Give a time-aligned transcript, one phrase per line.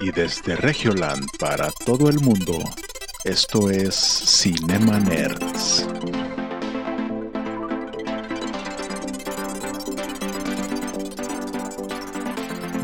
[0.00, 2.58] Y desde Regioland para todo el mundo,
[3.24, 5.86] esto es Cinema Nerds.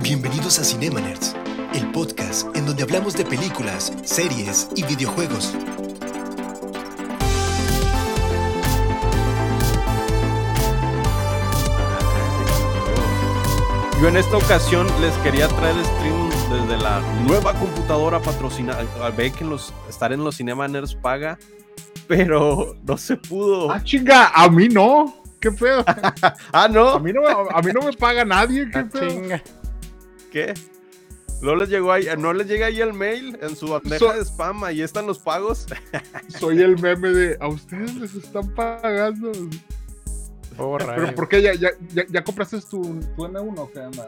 [0.02, 1.34] Bienvenidos a Cinema Nerds,
[1.74, 5.54] el podcast en donde hablamos de películas, series y videojuegos.
[14.00, 16.19] Yo en esta ocasión les quería traer el stream
[16.50, 18.84] desde la nueva computadora patrocinada.
[19.16, 21.38] Ve que los, estar en los Cinemaners paga,
[22.08, 23.70] pero no se pudo.
[23.70, 25.14] Ah, chinga, a mí no.
[25.40, 25.84] ¿Qué feo?
[26.52, 26.88] ah, no.
[26.90, 28.68] A mí no, a mí no me paga nadie.
[28.70, 29.08] ¿Qué Ah, feo?
[29.08, 29.42] chinga.
[30.30, 30.54] ¿Qué?
[31.40, 34.20] ¿No les llegó ahí, no les llega ahí el mail en su bandeja So- de
[34.24, 34.62] spam?
[34.64, 35.66] Ahí están los pagos.
[36.38, 39.32] Soy el meme de a ustedes les están pagando.
[40.58, 41.14] Oh, Pero.
[41.14, 42.82] ¿por qué ya, ya, ya, ya compraste tu,
[43.16, 44.06] tu M1 o qué onda?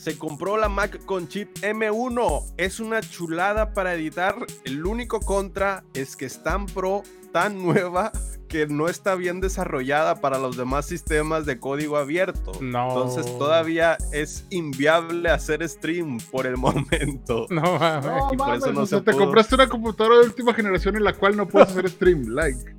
[0.00, 2.54] Se compró la Mac con chip M1.
[2.56, 4.34] Es una chulada para editar.
[4.64, 7.02] El único contra es que es tan pro,
[7.34, 8.10] tan nueva,
[8.48, 12.52] que no está bien desarrollada para los demás sistemas de código abierto.
[12.62, 12.88] No.
[12.88, 17.46] Entonces todavía es inviable hacer stream por el momento.
[17.50, 18.06] No mames.
[18.06, 19.24] No, Y por mames, eso no o sea, se te pudo.
[19.26, 22.74] compraste una computadora de última generación en la cual no puedes hacer stream, like.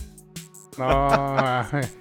[0.76, 1.94] No, mames.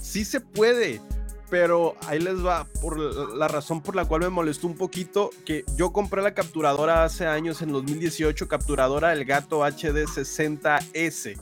[0.00, 1.02] Sí se puede,
[1.50, 5.64] pero ahí les va por la razón por la cual me molestó un poquito que
[5.76, 11.40] yo compré la capturadora hace años en 2018, capturadora del gato HD 60S.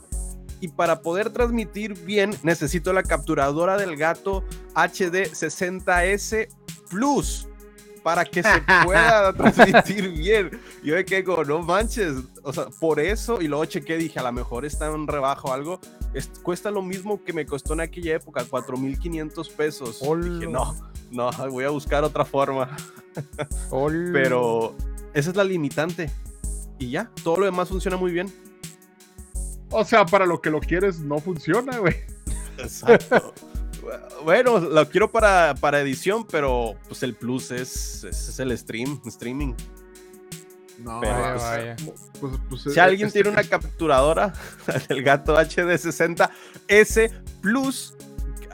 [0.59, 6.47] Y para poder transmitir bien necesito la capturadora del gato HD 60S
[6.89, 7.47] Plus
[8.07, 10.49] para que se pueda transmitir bien.
[10.81, 14.31] Yo quedé como, no manches, o sea, por eso, y luego chequé, dije, a lo
[14.31, 15.81] mejor está en rebajo o algo,
[16.13, 19.99] es- cuesta lo mismo que me costó en aquella época, 4.500 pesos.
[19.99, 20.73] Dije, no,
[21.11, 22.77] no, voy a buscar otra forma.
[23.71, 24.73] Ol- Pero
[25.13, 26.09] esa es la limitante.
[26.79, 28.33] Y ya, todo lo demás funciona muy bien.
[29.69, 31.95] O sea, para lo que lo quieres no funciona, güey.
[32.57, 33.33] Exacto.
[34.23, 38.99] bueno, lo quiero para, para edición, pero pues el plus es, es, es el stream,
[39.05, 39.53] streaming.
[40.79, 41.75] No, Pero, Vaya, pues, vaya.
[42.19, 44.31] pues, pues, Si alguien este- tiene una capturadora
[44.89, 47.11] del gato HD60S
[47.41, 47.95] Plus,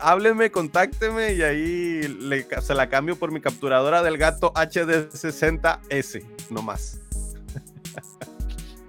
[0.01, 6.61] hábleme, contácteme y ahí le- se la cambio por mi capturadora del gato HD60S, no
[6.61, 6.99] más.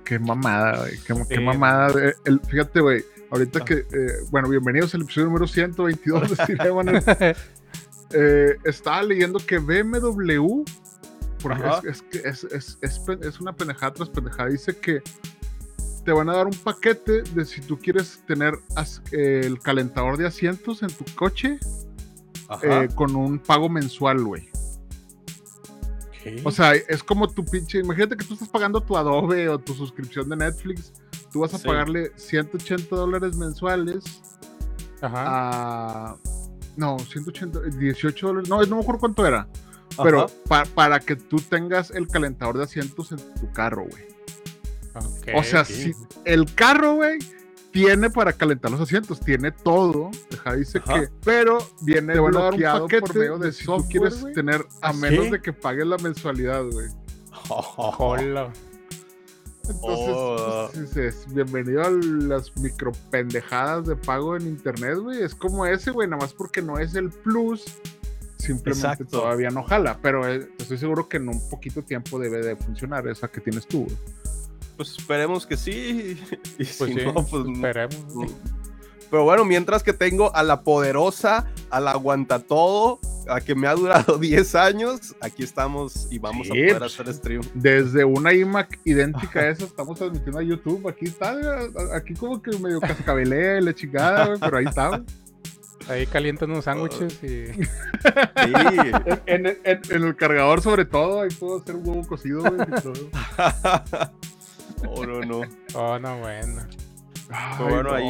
[0.05, 0.99] Qué mamada, güey.
[1.29, 1.89] Qué, mamada.
[2.01, 3.05] eh, el- fíjate, güey.
[3.35, 6.83] Ahorita que, eh, bueno, bienvenidos al episodio número 122 de Cinema.
[8.13, 10.63] Eh, estaba leyendo que BMW,
[11.43, 11.63] porque
[12.23, 15.03] es, una pendejada tras pendejada, dice que
[16.05, 20.17] te van a dar un paquete de si tú quieres tener as- eh, el calentador
[20.17, 21.59] de asientos en tu coche
[22.63, 24.49] eh, con un pago mensual, güey.
[26.45, 27.81] O sea, es como tu pinche.
[27.81, 30.93] Imagínate que tú estás pagando tu Adobe o tu suscripción de Netflix.
[31.35, 31.67] Tú vas a Sí.
[31.67, 34.05] pagarle 180 dólares mensuales
[35.03, 35.25] Ajá.
[35.27, 36.17] a.
[36.77, 38.49] No, 180, 18 dólares.
[38.49, 39.49] No, no me acuerdo cuánto era.
[40.01, 44.05] Pero pa- para que tú tengas el calentador de asientos en tu carro, güey.
[44.95, 45.93] Ok, O sea, si
[46.25, 47.19] el carro, güey,
[47.73, 50.13] tiene para calentar los asientos, tiene todo.
[50.31, 51.01] Deja, dice Ajá.
[51.01, 51.09] que.
[51.25, 54.93] Pero viene un bloqueado por medio de, de si tú software, quieres tener, a ¿Ah,
[54.93, 55.31] menos sí?
[55.33, 56.87] de que pagues la mensualidad, güey.
[57.99, 58.53] Hola.
[59.69, 60.69] Entonces, Oh.
[60.93, 65.23] pues, bienvenido a las micropendejadas de pago en internet, güey.
[65.23, 67.65] Es como ese, güey, nada más porque no es el plus,
[68.39, 69.21] simplemente Exacto.
[69.21, 69.99] todavía no jala.
[70.03, 73.67] Pero eh, estoy seguro que en un poquito tiempo debe de funcionar esa que tienes
[73.67, 73.97] tú, güey.
[74.77, 76.21] Pues esperemos que sí.
[76.59, 78.33] Y Pues si sí, no, pues esperemos.
[79.11, 82.99] Pero bueno, mientras que tengo a la poderosa, a la aguanta todo,
[83.29, 86.93] a que me ha durado 10 años, aquí estamos y vamos Sí, a poder pues.
[87.01, 87.43] hacer stream.
[87.55, 90.89] Desde una iMac idéntica a esa, estamos transmitiendo a YouTube.
[90.89, 91.37] Aquí está,
[91.95, 95.03] aquí como que medio cascabelea y la chingada, güey, pero ahí está, güey.
[95.87, 97.47] Ahí calientan unos sándwiches y.
[97.53, 97.63] Sí,
[99.27, 102.55] En, en- en- en el cargador, sobre todo, ahí puedo hacer un huevo cocido, güey.
[102.63, 103.11] y todo.
[104.89, 105.41] oh, no, no.
[105.75, 106.63] Oh, no, bueno.
[107.31, 107.93] Ay, bueno, no.
[107.95, 108.07] ahí.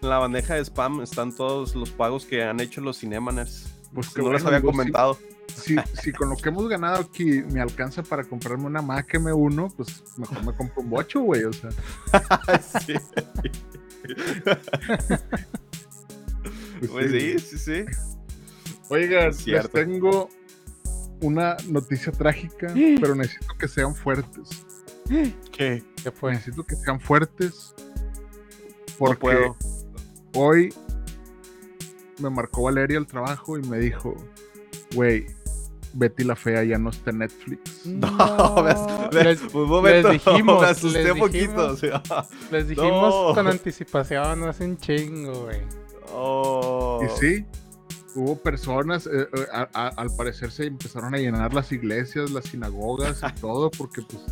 [0.00, 3.66] En la bandeja de spam están todos los pagos que han hecho los Cinemaners.
[3.94, 5.18] Pues que no les había digo, comentado.
[5.56, 9.74] si, si con lo que hemos ganado aquí me alcanza para comprarme una Mac M1,
[9.76, 11.44] pues mejor me compro un bocho, güey.
[11.44, 11.70] O sea,
[12.86, 12.94] Sí.
[16.80, 17.38] pues, Pues sí.
[17.38, 17.84] sí, sí, sí.
[18.90, 20.28] Oigan, Es les tengo
[21.20, 22.68] una noticia trágica,
[23.00, 24.48] pero necesito que sean fuertes.
[25.52, 25.82] ¿Qué?
[26.02, 26.32] ¿Qué fue?
[26.32, 27.74] Necesito que sean fuertes.
[27.78, 29.56] No Porque puedo.
[30.34, 30.74] hoy
[32.20, 34.14] me marcó Valeria al trabajo y me dijo,
[34.94, 35.26] güey,
[35.94, 37.82] Betty la Fea ya no está en Netflix.
[37.86, 38.76] No, ves,
[39.12, 41.72] ves, les, un momento, les dijimos, me asusté les un poquito.
[41.72, 41.72] dijimos.
[41.72, 42.02] o sea,
[42.50, 43.34] les dijimos No.
[43.34, 45.60] con anticipación hace un chingo, güey.
[46.12, 47.00] oh.
[47.04, 47.46] Y sí,
[48.14, 52.44] hubo personas, eh, eh, a- a- al parecer se empezaron a llenar las iglesias, las
[52.44, 54.22] sinagogas y todo, porque pues,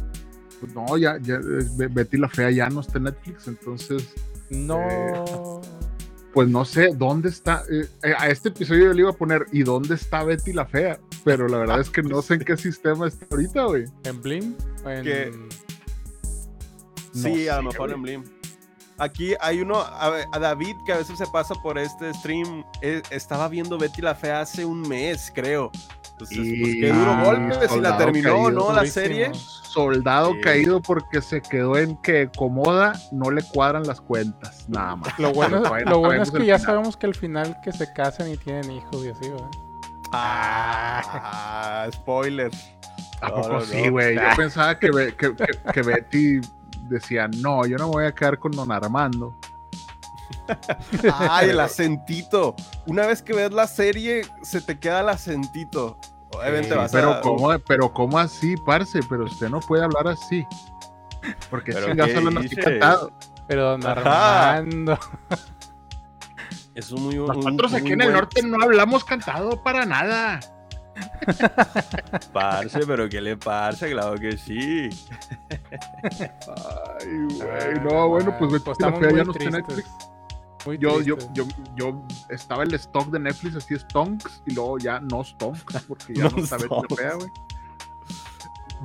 [0.61, 1.41] pues, no, ya, ya eh,
[1.77, 4.09] Be- Betty la Fea ya no está en Netflix, entonces,
[4.50, 5.61] No.
[6.37, 7.62] Pues no sé dónde está.
[7.71, 10.67] eh, eh, a este episodio yo le iba a poner, ¿y dónde está Betty la
[10.67, 11.00] Fea?
[11.25, 13.87] Pero la verdad es que no sé en qué sistema está ahorita, güey.
[14.05, 14.55] ¿En Blim?
[14.85, 15.49] ¿O en...
[15.49, 15.49] No
[17.15, 17.94] Sí, a lo mejor güey.
[17.94, 18.36] en Blim.
[18.99, 23.47] Aquí hay uno, a, David, que a veces se pasa por este stream, eh, estaba
[23.49, 25.71] viendo Betty la Fea hace un mes, creo.
[26.13, 28.69] Entonces, pues qué duro Ah, golpe, si la soldado terminó, caído, ¿no?
[28.73, 29.05] La durísimo.
[29.07, 29.31] serie.
[29.35, 30.41] Soldado Sí.
[30.41, 35.19] caído porque se quedó en que Comoda no le cuadran las cuentas, nada más.
[35.19, 36.61] Lo bueno, lo es que ya final.
[36.61, 39.51] sabemos que al final que se casan y tienen hijos y así, ¿verdad?
[40.13, 42.51] Ah, spoiler.
[43.21, 43.91] ¿A No, poco no, sí, no.
[43.93, 44.15] güey?
[44.15, 46.41] Yo pensaba que, Be- que, que- que Betty
[46.88, 49.38] decía, no, yo no me voy a quedar con Don Armando.
[51.15, 52.55] Ay, el acentito.
[52.87, 55.99] Una vez que ves la serie, se te queda el acentito.
[56.33, 57.21] Obviamente Sí, vas Pero a...
[57.21, 59.00] ¿cómo, pero ¿cómo así, parce?
[59.09, 60.47] Pero usted no puede hablar así.
[61.50, 62.61] Porque ¿Pero chingados qué hablan así dice?
[62.62, 63.12] cantado.
[63.47, 63.87] Pero don.
[63.87, 64.99] Armando.
[66.75, 70.41] Es muy Nosotros un aquí muy en el buen norte no hablamos cantado para nada.
[72.33, 73.87] Parce, pero ¿qué le pasa?
[73.89, 74.89] Claro que sí.
[75.51, 77.81] Ay, güey.
[77.85, 79.77] No, bueno, pues Betty la estamos Fea ya muy no está en tristes.
[79.77, 79.89] Netflix.
[80.67, 81.45] Muy Yo, yo, yo,
[81.77, 86.25] yo estaba el stock de Netflix así Stonks y luego ya no Stonks porque ya
[86.31, 86.97] no, No está Betty la Stonks.
[87.01, 87.29] Fea, güey.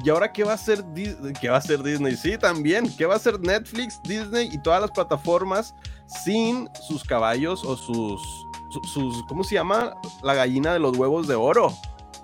[0.03, 1.33] ¿Y ahora qué va a hacer Disney?
[1.33, 2.15] ¿Qué va a hacer Disney?
[2.15, 2.89] Sí, también.
[2.97, 5.75] ¿Qué va a hacer Netflix, Disney y todas las plataformas
[6.23, 8.21] sin sus caballos o sus,
[8.69, 9.93] su- sus, ¿cómo se llama?
[10.23, 11.73] La gallina de los huevos de oro.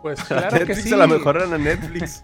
[0.01, 0.93] Pues claro que sí.
[0.93, 2.23] a lo mejor era Netflix.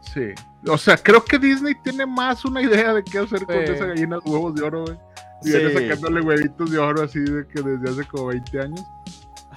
[0.00, 0.28] Sí.
[0.68, 4.18] O sea, creo que Disney tiene más una idea de qué hacer con esa gallina
[4.24, 4.98] de huevos de oro, güey.
[5.42, 5.58] Y Sí.
[5.58, 8.84] viene sacándole huevitos de oro así de que desde hace como 20 años.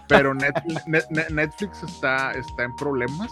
[0.08, 3.32] Pero Netflix, Net- Net- Netflix está, está en problemas.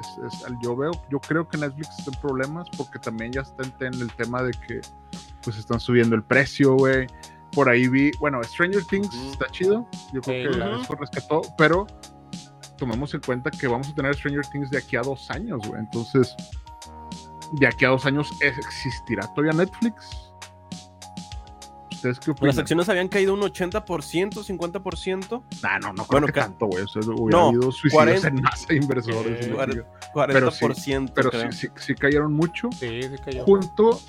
[0.00, 3.62] Es- es- yo veo, yo creo que Netflix está en problemas porque también ya está
[3.64, 4.80] en, en el tema de que
[5.42, 7.06] pues están subiendo el precio, güey.
[7.52, 9.86] Por ahí vi, bueno, Stranger Things está chido.
[10.12, 10.80] Yo creo Sí, que claro.
[10.80, 11.86] eso rescató, pero
[12.82, 15.78] tomemos en cuenta que vamos a tener Stranger Things de aquí a dos años, güey.
[15.80, 16.34] Entonces,
[17.52, 19.94] de aquí a dos años ¿es- existirá todavía Netflix.
[21.92, 22.48] ¿Ustedes qué opinan?
[22.48, 25.44] Las acciones habían caído un 80%, 50%.
[25.62, 26.82] Nah, no, no creo Bueno, que ca- tanto, güey.
[26.82, 28.28] O sea, hubiera No, habido suicidios 40.
[28.28, 29.46] en masa de inversores.
[29.46, 30.12] Eh, y la cuare- chingada.
[30.12, 31.12] 40%.
[31.14, 31.52] pero creo.
[31.52, 32.68] sí, sí, sí cayeron mucho.
[32.72, 33.44] Sí, sí cayó.
[33.44, 34.00] Junto,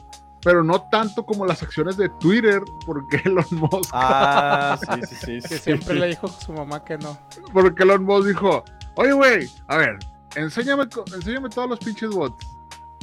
[0.44, 5.48] pero no tanto como las acciones de Twitter, porque Elon Musk, Ah, sí, sí, sí.
[5.48, 5.58] Que sí.
[5.60, 7.18] siempre le dijo a su mamá que no.
[7.52, 8.64] porque Elon Musk dijo,
[8.96, 10.00] oye, güey, a ver,
[10.36, 10.84] enséñame,
[11.16, 12.46] enséñame todos los pinches bots.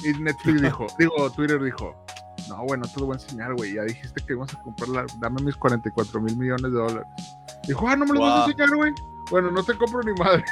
[0.04, 1.94] Y Netflix dijo, digo, Twitter dijo,
[2.48, 3.74] no, güey, no te lo voy a enseñar, güey.
[3.74, 7.06] Ya dijiste que íbamos a comprarla, dame mis 44 mil millones de dólares.
[7.68, 8.50] Dijo, ah, no me lo vas a Wow.
[8.50, 8.92] enseñar, güey.
[9.30, 10.44] Bueno, no te compro ni madre.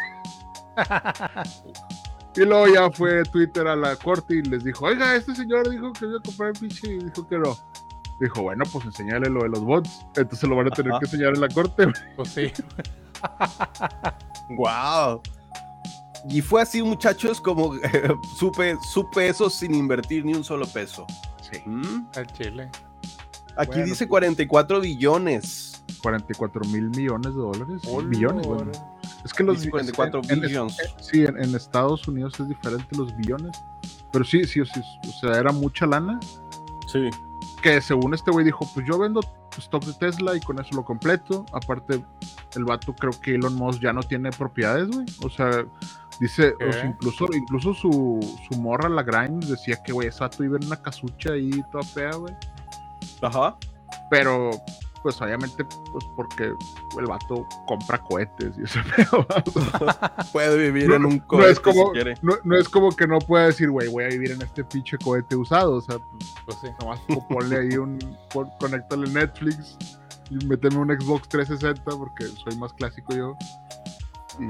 [2.40, 5.92] Y luego ya fue Twitter a la corte y les dijo, oiga, este señor dijo
[5.92, 7.56] que iba a comprar el pinche y dijo que no.
[8.20, 10.06] Dijo, bueno, pues enseñale lo de los bots.
[10.16, 11.00] Entonces lo van a tener Ajá.
[11.00, 11.86] que enseñar en la corte.
[12.16, 12.52] Pues sí.
[14.56, 15.20] Wow.
[16.30, 21.06] Y fue así, muchachos, como eh, supe, supe eso sin invertir ni un solo peso.
[21.40, 21.60] Sí.
[21.66, 22.06] ¿Mm?
[22.16, 22.70] Al chile.
[23.56, 24.08] Aquí Bueno, dice pues.
[24.10, 25.84] 44 billones.
[26.02, 27.82] 44 mil millones de dólares.
[27.88, 28.64] Oh, billones, Lord.
[28.64, 28.97] bueno.
[29.24, 30.76] Es que los Dice bi- 44 en- en- billions.
[31.00, 33.56] Sí, en, en Estados Unidos es diferente los billones.
[34.12, 36.18] Pero sí, sí, sí, o sea, era mucha lana.
[36.86, 37.10] Sí.
[37.62, 39.20] Que según este güey dijo, pues yo vendo
[39.58, 41.44] stock de Tesla y con eso lo completo.
[41.52, 42.02] Aparte,
[42.54, 45.04] el vato creo que Elon Musk ya no tiene propiedades, güey.
[45.24, 45.66] O sea,
[46.20, 46.88] dice, o sea, ¿Qué?
[46.88, 50.80] incluso, incluso su, su morra, la Grimes, decía que, güey, ese vato vive en una
[50.80, 52.34] casucha ahí toda fea, güey.
[53.20, 53.56] Ajá.
[54.10, 54.50] Pero,
[55.02, 56.54] pues obviamente, pues porque
[56.98, 59.26] el vato compra cohetes y ese pedo.
[60.32, 62.14] Puede vivir No- en un no cohete es como, si quiere.
[62.22, 64.98] no, no es como que no pueda decir, güey, voy a vivir en este pinche
[64.98, 65.74] cohete usado.
[65.76, 66.68] O sea, pues, Pues sí.
[66.80, 67.98] nomás como ponle ahí un,
[68.32, 69.76] pon- conéctale Netflix
[70.30, 73.34] y méteme un Xbox 360 porque soy más clásico yo.
[74.38, 74.44] Y,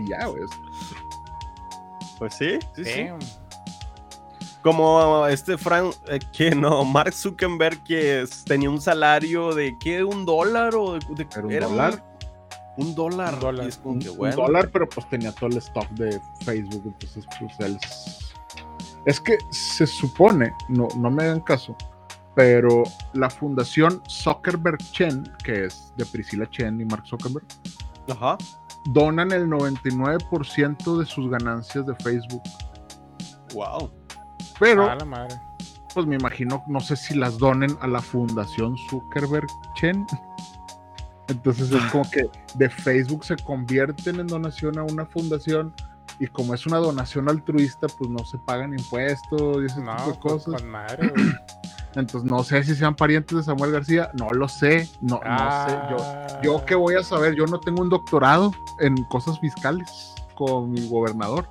[0.00, 0.42] y ya, güey.
[2.18, 3.06] Pues sí, sí, sí.
[4.62, 10.04] Como este Frank, eh, que no, Mark Zuckerberg que es- tenía un salario de ¿qué?
[10.04, 10.74] ¿Un dólar?
[10.74, 12.04] O de, de- ¿Era un era dólar?
[12.76, 13.34] Un dólar.
[13.34, 13.64] Un dólar.
[13.64, 14.36] Y es como Un, que, un bueno.
[14.36, 16.82] dólar, pero pues tenía todo el stock de Facebook.
[16.86, 17.78] Entonces, pues él.
[19.06, 21.74] Es que se supone, no, no me hagan caso,
[22.36, 22.82] pero
[23.14, 27.46] la fundación Zuckerberg Chen, que es de Priscilla Chen y Mark Zuckerberg,
[28.10, 28.36] Ajá.
[28.92, 32.42] donan el 99% de sus ganancias de Facebook.
[33.54, 33.90] Wow.
[34.58, 35.36] Pero, A la madre.
[35.94, 40.06] pues me imagino, no sé si las donen a la Fundación Zuckerberg Chen.
[41.28, 45.72] Entonces es como que de Facebook se convierten en donación a una fundación
[46.18, 50.10] y como es una donación altruista, pues no se pagan impuestos y ese No, tipo
[50.10, 50.60] de pues, cosas.
[50.60, 51.12] con madre.
[51.94, 55.78] Entonces no sé si sean parientes de Samuel García, no lo sé, no, no sé.
[55.90, 60.14] Yo, Ah, yo qué voy a saber, yo no tengo un doctorado en cosas fiscales
[60.36, 61.48] con mi gobernador.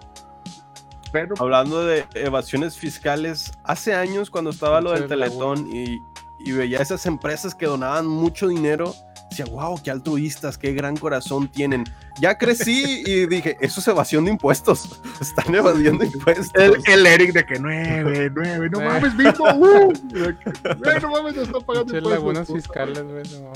[1.11, 5.07] Pero Hablando de evasiones fiscales, hace años cuando estaba lo del.
[5.07, 6.01] Teletón y,
[6.39, 8.93] y veía esas empresas que donaban mucho dinero,
[9.29, 11.83] decía, wow, qué altruistas, qué gran corazón tienen.
[12.19, 14.99] Ya crecí y dije, eso es evasión de impuestos.
[15.21, 16.49] Están evadiendo impuestos.
[16.55, 21.11] el, el Eric de que nueve, nueve, no mames, mismo, uh, de que, "Güey, no
[21.11, 22.11] mames, no está pagando impuestos".
[22.11, 23.23] lagunas fiscales, güey.
[23.41, 23.51] No.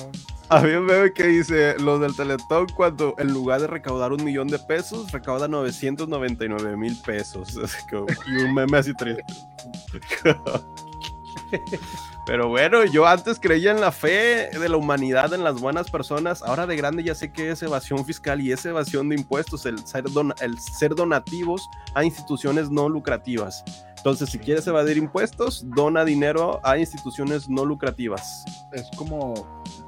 [0.49, 4.47] Había un meme que dice, los del Teletón cuando en lugar de recaudar un millón
[4.49, 7.57] de pesos, recaudan 999 mil pesos.
[7.63, 9.23] Así que- y un meme así triste.
[12.25, 16.41] Pero bueno, yo antes creía en la fe de la humanidad, en las buenas personas.
[16.41, 19.85] Ahora de grande ya sé que es evasión fiscal y es evasión de impuestos, el
[19.85, 23.63] ser, dona- el ser donativos a instituciones no lucrativas.
[23.97, 28.43] Entonces, si quieres evadir impuestos, dona dinero a instituciones no lucrativas.
[28.71, 29.33] Es como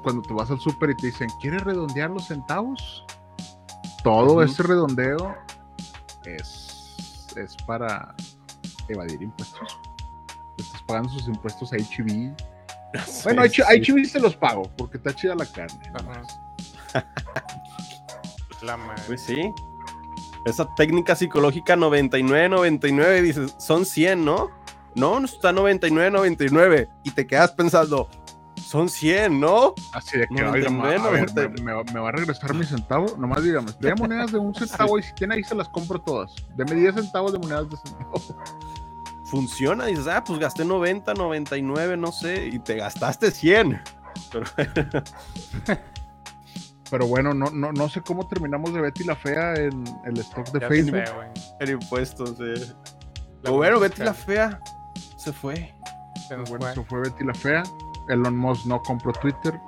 [0.02, 3.04] cuando te vas al súper y te dicen, ¿quieres redondear los centavos?
[4.04, 4.42] Todo Ujú.
[4.42, 5.34] ese redondeo
[6.24, 6.96] es,
[7.36, 8.14] es para
[8.88, 9.78] evadir impuestos.
[10.86, 12.34] Pagando sus impuestos a HB.
[13.24, 13.92] Bueno, Sí, a sí.
[13.92, 15.78] HB se los pago porque está chida la carne.
[18.62, 19.02] La madre.
[19.06, 19.50] Pues sí.
[20.46, 24.48] Esa técnica psicológica 99-99, dices, son 100, ¿no?
[24.94, 26.88] No, no está 99-99.
[27.04, 28.08] Y te quedas pensando,
[28.64, 29.74] son 100, ¿no?
[29.92, 32.54] Así de que, No, oiga, ma, a ver, me, me va- me va a regresar
[32.54, 33.14] mi centavo?
[33.18, 36.32] Nomás dígame, de monedas de un centavo y si tiene ahí se las compro todas.
[36.56, 38.14] Deme 10 centavos de monedas de centavo.
[39.30, 43.80] Funciona, dices, ah, pues gasté 90, 99, no sé, y te gastaste 100.
[44.32, 44.46] Pero,
[46.90, 50.48] Pero bueno, no, no, no sé cómo terminamos de Betty la Fea en el stock
[50.52, 51.04] de Ya Facebook.
[51.04, 51.28] sé, güey.
[51.60, 52.54] en impuestos, eh.
[52.54, 54.60] Lagunas Pero bueno, Betty la fea
[55.16, 55.74] se fue.
[56.28, 56.72] Se nos Bueno, fue.
[56.72, 57.62] eso fue Betty la Fea.
[58.08, 59.58] Elon Musk no compró Twitter.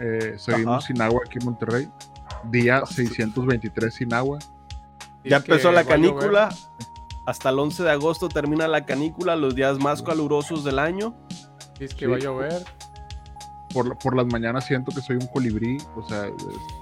[0.00, 0.86] Eh, seguimos Ajá.
[0.88, 1.88] sin agua aquí en Monterrey.
[2.50, 4.38] Día 623 sin agua.
[5.24, 6.48] Ya empezó la canícula.
[7.26, 11.14] Hasta el 11 de agosto termina la canícula, los días más calurosos del año.
[11.78, 12.10] Dice que Sí.
[12.10, 12.64] va a llover.
[13.72, 15.78] Por, por las mañanas siento que soy un colibrí.
[15.96, 16.34] O sea, es-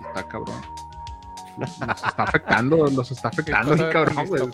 [0.09, 0.61] está cabrón.
[1.59, 4.52] Nos está afectando, nos está afectando cabrón.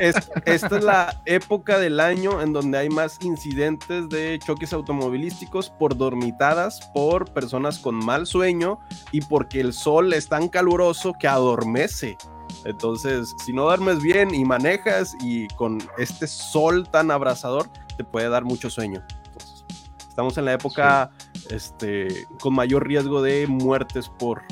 [0.00, 5.70] Es- esta es la época del año en donde hay más incidentes de choques automovilísticos
[5.70, 8.78] por dormitadas, por personas con mal sueño
[9.12, 12.16] y porque el sol es tan caluroso que adormece.
[12.64, 18.28] Entonces, si no duermes bien y manejas y con este sol tan abrasador, te puede
[18.28, 19.02] dar mucho sueño.
[19.26, 19.64] Entonces,
[20.08, 21.10] estamos en la época
[21.50, 24.42] este, con mayor riesgo de muertes por...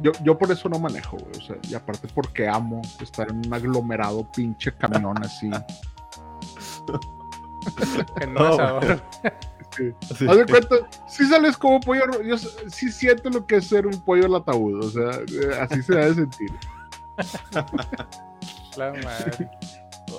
[0.00, 1.36] Yo, yo por eso no manejo, güey.
[1.36, 5.50] O sea, y aparte porque amo estar en un aglomerado pinche camión así.
[8.20, 9.02] En asador.
[10.00, 14.00] Haz de cuenta, si sales como pollo, yo sí siento lo que es ser un
[14.00, 16.52] pollo al ataúd, o sea, eh, así se debe sentir.
[18.76, 19.50] La madre.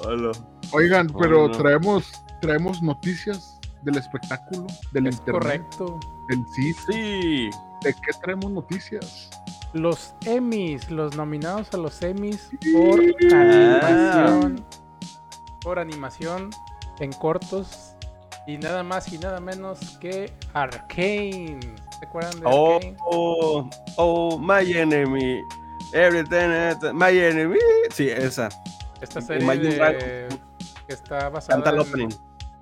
[0.06, 0.32] Hola.
[0.72, 1.58] Oigan, Oh, pero no.
[1.58, 5.42] traemos, traemos noticias del espectáculo, del Es internet,
[5.78, 6.00] correcto.
[6.30, 6.78] del CIS.
[6.92, 7.50] Sí.
[7.84, 9.30] ¿De qué traemos noticias?
[9.74, 13.00] Los Emmys, los nominados a los Emmys por
[13.34, 13.82] Ah.
[13.82, 14.66] animación.
[15.62, 16.50] Por animación
[17.00, 17.94] en cortos.
[18.48, 21.60] Y nada más y nada menos que Arcane.
[22.00, 22.98] ¿Se acuerdan de Oh, Arcane?
[23.06, 25.42] oh, oh, my enemy.
[25.94, 27.58] Everything, my enemy.
[27.92, 28.50] Sí, esa.
[29.02, 30.28] Esta serie de-
[30.88, 32.10] que está basada Canta el en, opening.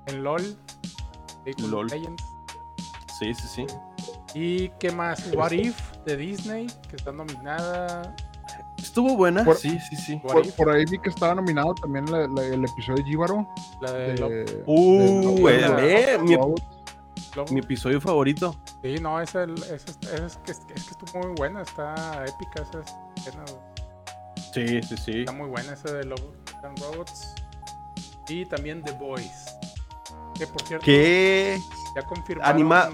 [0.08, 0.58] en LOL.
[1.70, 1.88] LOL.
[1.88, 2.24] Legends.
[3.20, 3.68] Sí, sí, sí.
[4.34, 5.32] ¿Y qué más?
[5.34, 8.16] What If de Disney, que está nominada.
[8.78, 9.44] Estuvo buena.
[9.44, 10.22] Por- Sí, sí, sí.
[10.56, 13.48] Por, ahí vi que estaba nominado también la- la- el episodio de Jíbaro.
[13.82, 16.64] la de Love- de- Uh, de- el- de- eh, mi, Robots.
[17.36, 18.56] Love- mi episodio favorito.
[18.84, 22.80] Sí, no, esa, esa, esa- es, que, es que estuvo muy buena, está épica esa
[23.30, 23.46] escena.
[24.54, 25.20] Sí, sí, sí.
[25.20, 26.22] Está muy buena esa de Love
[26.64, 27.34] and Robots.
[28.28, 29.46] Y también The Boys.
[30.36, 31.60] Que por cierto, ¿Qué?
[31.96, 32.52] ya confirmaron.
[32.56, 32.90] Anima-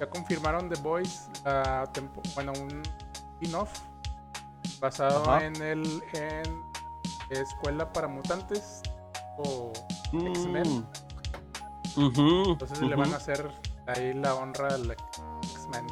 [0.00, 2.82] Ya confirmaron The Boys, la tempo- bueno, un
[3.14, 3.80] spin-off
[4.80, 5.44] basado Ajá.
[5.46, 6.62] en el en
[7.30, 8.82] Escuela para Mutantes
[9.38, 9.72] o
[10.12, 10.86] X-Men.
[11.96, 12.50] Mm.
[12.50, 13.50] Entonces le van a hacer
[13.86, 15.86] ahí la honra al X-Men.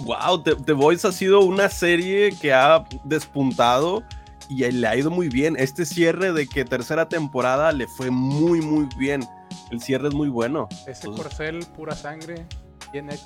[0.00, 4.02] Wow, The, The Voice ha sido una serie que ha despuntado
[4.48, 5.56] y le ha ido muy bien.
[5.58, 9.24] Este cierre de que tercera temporada le fue muy, muy bien.
[9.70, 10.68] El cierre es muy bueno.
[10.86, 12.46] Ese Entonces- corcel, pura sangre,
[12.92, 13.24] bien hecho.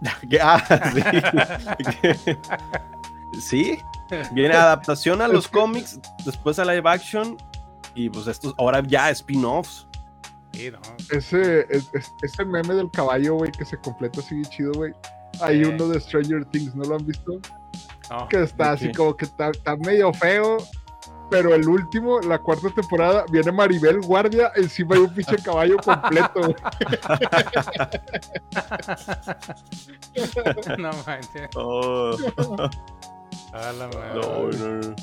[0.40, 0.62] Ah,
[0.94, 2.28] sí.
[3.40, 3.78] sí.
[4.32, 7.36] Viene adaptación a los cómics, después a live action
[7.94, 9.86] y pues estos ahora ya spin-offs.
[10.52, 10.78] Sí, no.
[11.10, 14.92] Ese, es- es- ese meme del caballo, güey, que se completa así chido, güey.
[15.40, 15.68] Hay Eh.
[15.68, 17.38] uno de Stranger Things, ¿no lo han visto?
[18.10, 18.26] no.
[18.28, 20.56] Que está ¿de así como que está, está medio feo.
[21.30, 26.40] Pero el último, la cuarta temporada, viene Maribel Guardia encima de un pinche caballo completo.
[30.78, 31.48] no manches.
[31.54, 32.16] Oh,
[33.52, 34.14] A la madre.
[34.14, 34.96] no, no, no.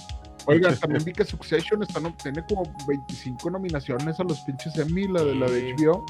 [0.47, 5.23] Oiga, también vi que Succession está tiene como 25 nominaciones a los pinches Emmy, la
[5.23, 5.85] de, la de Sí.
[5.85, 6.05] HBO.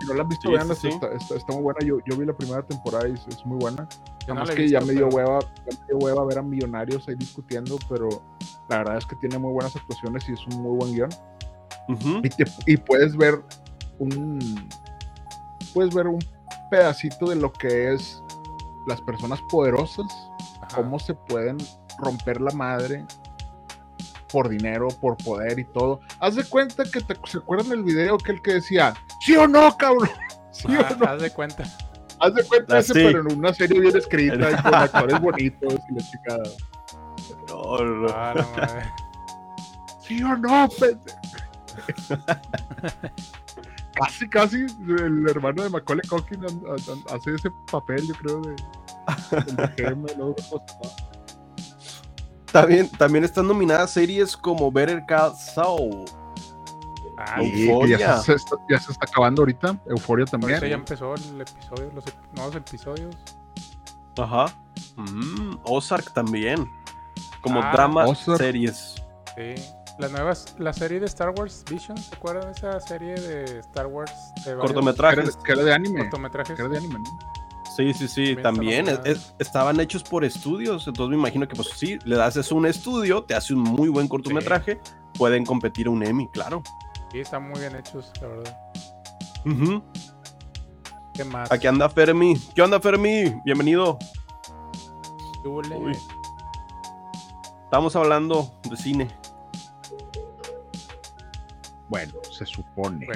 [0.00, 0.88] Si no la han visto, Sí, veanla, sí.
[0.88, 1.80] Está, está- está muy buena.
[1.84, 3.88] Yo, yo vi la primera temporada y es, es muy buena.
[4.26, 5.96] Yo Nada no más la he que ya me dio pero- hueva, ya me dio
[5.98, 8.08] hueva ver a millonarios ahí discutiendo, pero
[8.68, 11.10] la verdad es que tiene muy buenas actuaciones y es un muy buen guion.
[12.22, 13.42] Y, te- y puedes ver
[13.98, 14.68] un
[15.74, 16.18] puedes ver un
[16.70, 18.22] pedacito de lo que es
[18.86, 20.06] las personas poderosas,
[20.62, 20.76] Ajá.
[20.76, 21.56] cómo se pueden
[21.98, 23.04] romper la madre
[24.32, 26.00] por dinero, por poder y todo.
[26.20, 28.94] Haz de cuenta que te, se acuerdan el video que el que decía,
[29.28, 30.08] ¿sí o no, cabrón?
[30.52, 31.06] ¿Sí o no?
[31.06, 31.64] Haz de cuenta.
[32.20, 33.00] Haz de cuenta Ah, ese, sí.
[33.04, 36.42] pero en una serie bien escrita y con actores bonitos y la chicada.
[37.48, 38.08] No, no, no.
[38.08, 38.92] A la madre.
[40.02, 41.18] ¿Sí o no, pendejo?
[43.94, 44.56] casi, casi
[44.88, 46.44] el hermano de Macaulay Culkin
[47.10, 48.56] hace ese papel, yo creo, de,
[49.46, 50.34] el de GM, ¿no?
[52.52, 56.04] También, también están nominadas series como Better Call Saul.
[57.20, 60.58] Ah, Y- sí, que ya se, está, ya se está acabando ahorita, Euforia por también.
[60.58, 63.16] eso ya empezó el episodio, los ep- nuevos episodios.
[64.16, 64.46] Ajá.
[64.96, 66.70] Mm, Ozark también.
[67.40, 68.38] Como Ah, drama Ozark.
[68.38, 68.94] series.
[69.36, 69.54] Sí.
[69.98, 73.86] Las nuevas, la serie de Star Wars Visions, ¿se acuerdan de esa serie de Star
[73.86, 74.12] Wars?
[74.44, 75.36] De Cortometrajes.
[75.36, 76.00] que era de anime.
[76.02, 76.54] cortometrajes.
[76.56, 77.18] Que era de anime, ¿no?
[77.76, 78.88] Sí, sí, sí, También también.
[79.06, 82.66] es- es- estaban hechos por estudios, entonces me imagino que pues sí, le haces un
[82.66, 84.80] estudio, te hace un muy buen cortometraje,
[85.14, 86.62] pueden competir a un Emmy, claro.
[87.10, 88.58] Sí, están muy bien hechos, la verdad.
[89.46, 89.82] Ujú.
[91.14, 91.50] ¿Qué más?
[91.50, 92.34] Aquí anda Fermi.
[92.54, 93.34] ¿Qué onda Fermi?
[93.44, 93.98] Bienvenido.
[95.44, 95.96] Uy.
[97.64, 99.08] Estamos hablando de cine.
[101.88, 103.06] Bueno, se supone.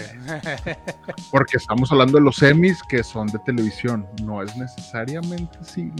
[1.31, 4.09] Porque estamos hablando de los semis que son de televisión.
[4.23, 5.95] No es necesariamente cine.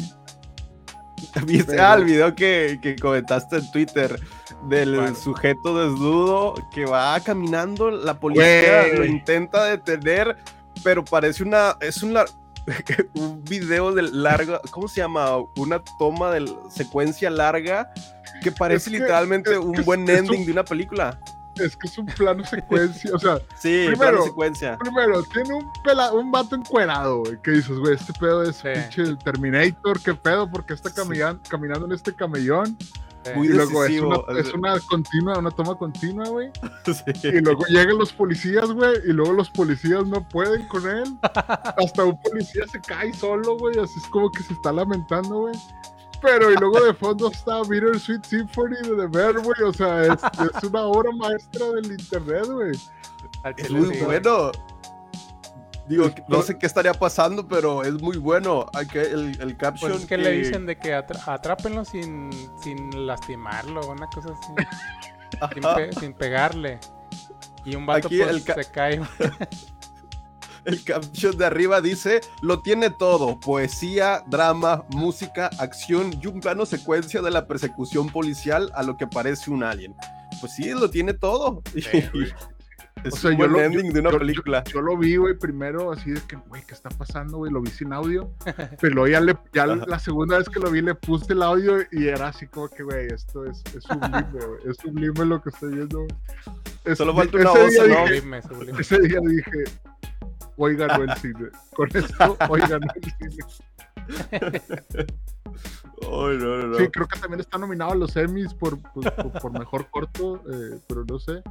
[1.47, 4.21] ¿Viste Pero- el video que, que comentaste en Twitter
[4.69, 10.37] del sujeto desnudo que va caminando, la policía lo intenta detener,
[10.85, 12.17] pero parece una, es un,
[13.15, 15.37] un video de larga, ¿cómo se llama?
[15.57, 17.93] Una toma de secuencia larga
[18.43, 21.19] que parece que- literalmente es un buen ending un- de una película.
[21.57, 23.11] Es que es un plano secuencia.
[23.15, 24.79] O sea, Sí, Primero- plano secuencia.
[24.79, 27.41] primero, tiene un, pela, un vato encuerado, güey.
[27.43, 28.69] Que dices, güey, este pedo es Sí.
[28.75, 30.01] pinche Terminator.
[30.01, 30.51] ¿Qué pedo?
[30.51, 30.97] Porque está Sí.
[30.97, 32.77] caminan- caminando en este camellón.
[33.25, 36.51] eh, Muy Y luego es decisivo, una, es una continua, una toma continua, güey.
[36.87, 37.29] Sí.
[37.29, 41.05] Y luego llegan los policías, güey, y luego los policías no pueden con él.
[41.23, 45.55] Hasta un policía se cae solo, güey, así es como que se está lamentando, güey.
[46.23, 50.03] Pero y luego de fondo está Bitter Sweet Symphony de The Bear, güey, o sea,
[50.05, 50.21] es,
[50.57, 52.73] es una obra maestra del internet, güey.
[53.57, 54.05] Es muy sí.
[54.05, 54.53] bueno.
[55.89, 58.67] Digo, no sé qué estaría pasando, pero es muy bueno.
[58.95, 59.91] El, el caption.
[59.91, 62.31] Pues es que le dicen de que atra- atrápenlo sin,
[62.63, 64.53] sin lastimarlo, una cosa así.
[65.55, 65.75] sin, Ajá.
[65.77, 66.79] pe- sin pegarle.
[67.65, 69.01] Y un vato Aquí pues, el ca- se cae.
[70.65, 76.67] El caption de arriba dice: Lo tiene todo: poesía, drama, música, acción y un plano
[76.67, 79.95] secuencia de la persecución policial a lo que parece un alien.
[80.41, 81.63] Pues sí, lo tiene todo.
[83.05, 84.63] es O sea, un yo buen lo, ending yo- de una yo- película.
[84.67, 87.51] Yo, yo lo vi, güey, primero así de que, güey, ¿qué está pasando, güey?
[87.53, 88.31] Lo vi sin audio.
[88.81, 91.79] Pero luego ya, le, ya la segunda vez que lo vi le puse el audio
[91.91, 94.71] y era así como que, güey, esto es, es sublime, güey.
[94.71, 96.07] Es sublime lo que estoy viendo.
[96.85, 97.67] Es- Solo falta una voz, ¿no?
[97.67, 98.81] dije- Sublime, sublime.
[98.81, 99.65] ese día dije,
[100.57, 101.51] hoy ganó el cine.
[101.75, 103.45] Con esto, hoy ganó el cine.
[106.03, 106.75] Ay, no, no, no.
[106.77, 111.05] Sí, creo que también está nominado a los Emmys por, por, mejor corto, eh, pero
[111.05, 111.43] no sé.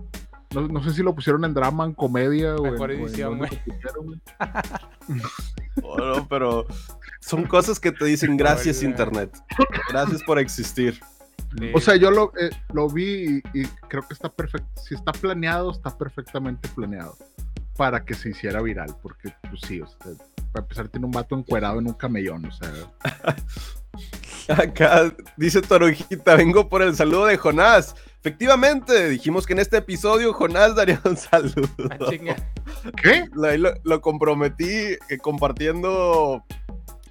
[0.54, 3.02] No, no sé si lo pusieron en drama, en comedia o en, Mejor o en
[3.02, 3.50] edición, güey.
[3.50, 4.22] lo pusieron, güey.
[5.84, 6.68] Oh, no, pero
[7.22, 9.32] son cosas que te dicen gracias internet.
[9.90, 11.00] Gracias por existir.
[11.58, 11.72] Sí.
[11.74, 14.68] O sea, yo lo, eh, lo vi y, y creo que está perfecto.
[14.82, 17.16] Si está planeado, está perfectamente planeado
[17.82, 18.96] para que se hiciera viral.
[19.02, 19.98] Porque, pues sí, o sea,
[20.52, 22.72] para empezar tiene un vato encuerado en un camellón, o sea.
[24.56, 27.96] Acá dice Torojita, vengo por el saludo de Jonás.
[28.20, 31.68] Efectivamente, dijimos que en este episodio Jonás daría un saludo.
[31.90, 32.36] Ah.
[33.02, 33.28] ¿Qué?
[33.84, 34.70] Lo comprometí
[35.10, 36.46] eh, compartiendo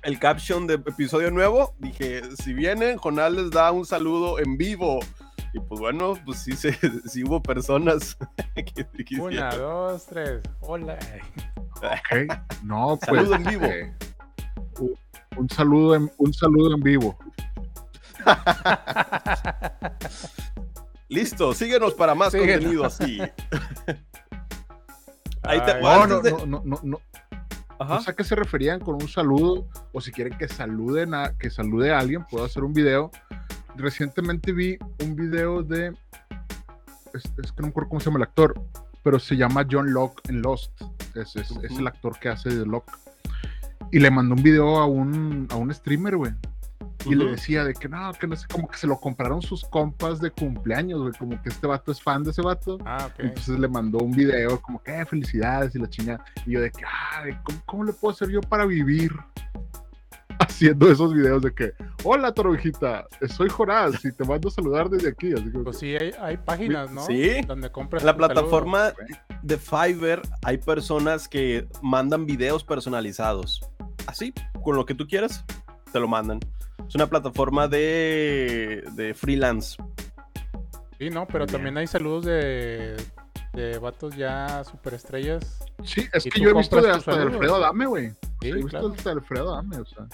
[0.04, 1.74] el caption de episodio nuevo.
[1.80, 5.00] Dije, si vienen, Jonás les da un saludo en vivo.
[5.52, 6.72] Y pues bueno, pues sí, se,
[7.08, 8.16] sí hubo personas
[8.54, 9.32] que quisieron.
[9.32, 10.42] Una, dos, tres.
[10.60, 10.98] Hola.
[11.76, 12.32] Ok.
[12.62, 13.28] No, pues.
[13.28, 13.64] Saludo en vivo.
[13.66, 13.94] eh,
[14.78, 14.94] un,
[15.36, 17.18] un saludo en, un saludo en vivo.
[21.08, 22.54] Listo, síguenos para más Síguenos.
[22.56, 23.18] contenido así.
[25.42, 27.00] Ahí te- Ay, No, no, de- no, no, no, no.
[27.80, 27.94] Ajá.
[27.94, 31.36] No sé a qué se referían con un saludo, o si quieren que saluden a,
[31.38, 33.10] que salude a alguien, puedo hacer un video.
[33.76, 35.88] Recientemente vi un video de,
[37.14, 38.60] es, es que no me acuerdo cómo se llama el actor,
[39.02, 40.72] pero se llama John Locke en Lost.
[41.14, 41.78] Es, es- es Ujú.
[41.80, 42.92] el actor que hace de Locke.
[43.92, 46.32] Y le mandó un video a un, a un streamer, güey.
[47.06, 49.64] Y le decía de que no, que no sé, como que se lo compraron sus
[49.64, 51.14] compas de cumpleaños, güey.
[51.18, 52.76] Como que este vato es fan de ese vato.
[52.84, 53.14] Ah, ok.
[53.20, 56.22] Entonces le mandó un video como que "Eh, felicidades y la chingada.
[56.46, 56.82] Y yo de que,
[57.16, 59.12] ay, ¿cómo, cómo le puedo hacer yo para vivir?
[60.60, 61.72] Haciendo esos videos de que,
[62.04, 65.32] hola Torovejita, soy Jorás y te mando a saludar desde aquí.
[65.32, 67.00] Así Pues sí, hay, hay páginas, ¿no?
[67.06, 67.40] Sí.
[67.46, 68.26] Donde compras En la saludo.
[68.28, 68.92] plataforma
[69.40, 73.62] de Fiverr hay personas que mandan videos personalizados.
[74.06, 75.46] Así, con lo que tú quieras,
[75.94, 76.40] te lo mandan.
[76.86, 79.82] Es una plataforma de, de freelance.
[80.98, 82.96] Sí, no, pero también hay saludos de,
[83.54, 85.64] de vatos ya superestrellas.
[85.84, 87.22] sí, es ¿Y que yo he visto de hasta de?
[87.22, 88.10] Alfredo Adame, güey.
[88.42, 88.88] Sí, he visto claro.
[88.94, 90.06] hasta de Alfredo Adame, o sea.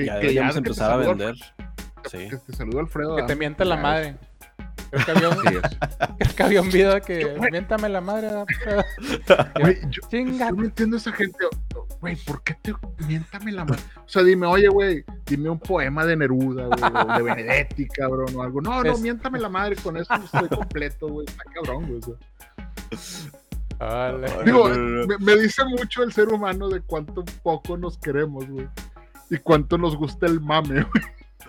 [0.00, 1.34] Que, Ya deberíamos que te empezar a vender.
[2.10, 2.28] Sí.
[2.28, 4.16] Que te saluda Alfredo Que te Adame, mienta la ya, madre.
[4.90, 5.36] Creo que había un,
[6.18, 7.50] creo que había un video que Yo, güey.
[7.52, 8.28] miéntame la madre.
[8.28, 9.46] ¿verdad?
[9.60, 10.48] Güey, yo, Chinga.
[10.48, 11.38] Yo no entiendo a esa gente.
[12.00, 12.74] Güey, ¿por qué te
[13.06, 13.80] miéntame la mano?
[13.98, 18.34] O sea, dime, oye, güey, dime un poema de Neruda, güey, o de Benedetti, cabrón,
[18.34, 18.60] o algo.
[18.62, 21.26] No, no, Es- miéntame la madre, con eso estoy completo, güey.
[21.28, 22.00] Está cabrón, güey.
[24.44, 24.68] Digo,
[25.20, 28.68] me dice mucho el ser humano de cuánto poco nos queremos, güey.
[29.30, 31.04] Y cuánto nos gusta el mame, güey.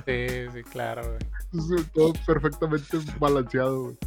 [0.05, 1.83] Sí, sí, claro, güey.
[1.93, 3.97] Todo perfectamente balanceado, güey.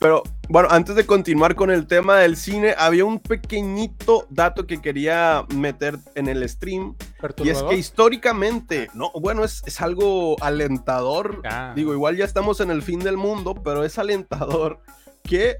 [0.00, 4.82] Pero bueno, antes de continuar con el tema del cine, había un pequeñito dato que
[4.82, 6.94] quería meter en el stream.
[7.42, 11.40] Y es que históricamente, no, bueno, es, es algo alentador.
[11.44, 11.72] Ah.
[11.74, 14.80] Digo, igual ya estamos en el fin del mundo, pero es alentador
[15.22, 15.56] que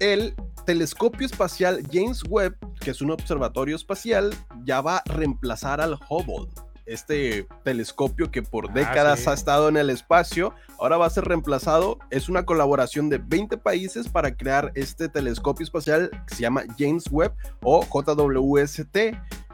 [0.00, 0.34] el
[0.66, 6.52] telescopio espacial James Webb, que es un observatorio espacial, ya va a reemplazar al Hubble.
[6.84, 9.30] Este telescopio que por Ah, décadas sí.
[9.30, 11.98] ha estado en el espacio, ahora va a ser reemplazado.
[12.10, 17.04] Es una colaboración de 20 países para crear este telescopio espacial que se llama James
[17.10, 18.96] Webb o JWST.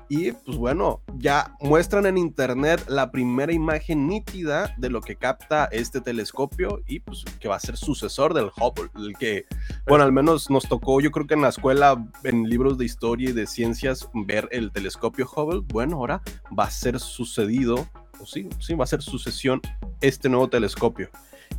[0.09, 5.71] Y pues bueno, ya muestran en internet la primera imagen nítida de lo que capta
[5.73, 9.47] este telescopio y pues que va a ser sucesor del Hubble, el que,
[9.87, 13.31] bueno, al menos nos tocó, yo creo que en la escuela, en libros de historia
[13.31, 15.63] y de ciencias, ver el telescopio Hubble.
[15.69, 16.23] Bueno, ahora
[16.57, 17.87] va a ser sucedido,
[18.21, 19.61] o sí, sí, va a ser sucesión
[20.01, 21.11] este nuevo telescopio.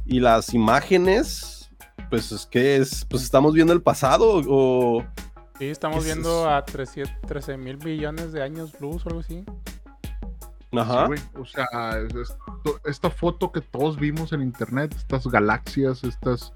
[0.05, 1.71] Y las imágenes,
[2.09, 5.03] pues es que es, pues estamos viendo el pasado o...
[5.59, 9.45] Sí, estamos ¿Qué es viendo a 13 mil millones de años luz o algo así.
[10.75, 11.01] Ajá.
[11.01, 11.19] Sí, güey.
[11.39, 11.65] o sea,
[11.99, 16.53] es- esto- esta foto que todos vimos en internet, estas galaxias, estas,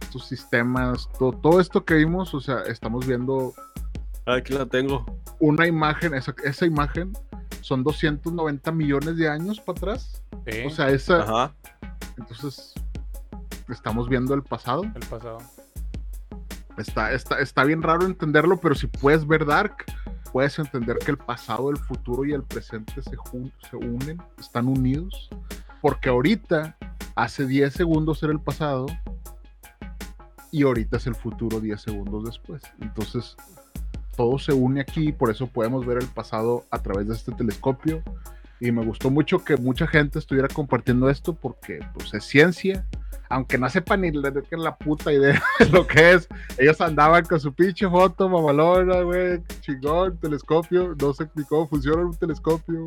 [0.00, 3.52] estos sistemas, to- todo esto que vimos, o sea, estamos viendo
[4.26, 5.04] Aquí la tengo.
[5.40, 7.12] una imagen, esa, esa imagen
[7.60, 10.22] son 290 millones de años para atrás.
[10.46, 11.54] Sí, O sea, esa, Ajá.
[12.16, 12.72] entonces
[13.68, 14.82] estamos viendo el pasado.
[14.84, 15.38] el pasado.
[16.76, 19.84] Está, está, está bien raro entenderlo, pero si puedes ver Dark,
[20.32, 24.68] puedes entender que el pasado, el futuro y el presente se, jun- se unen, están
[24.68, 25.28] unidos.
[25.82, 26.76] Porque ahorita,
[27.16, 28.86] hace 10 segundos era el pasado
[30.50, 32.62] y ahorita es el futuro 10 segundos después.
[32.80, 33.36] Entonces,
[34.16, 38.02] todo se une aquí, por eso podemos ver el pasado a través de este telescopio.
[38.60, 42.84] Y me gustó mucho que mucha gente estuviera compartiendo esto porque pues, es ciencia.
[43.30, 47.38] Aunque no sepan ni la, la puta idea de lo que es, ellos andaban con
[47.38, 52.84] su pinche foto mamalona, güey, chingón, telescopio, no ni cómo funciona un telescopio.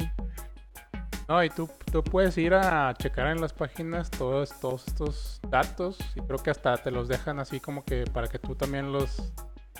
[1.31, 5.97] No, y tú, tú puedes ir a checar en las páginas todos, todos estos datos
[6.13, 9.31] y creo que hasta te los dejan así como que para que tú también los,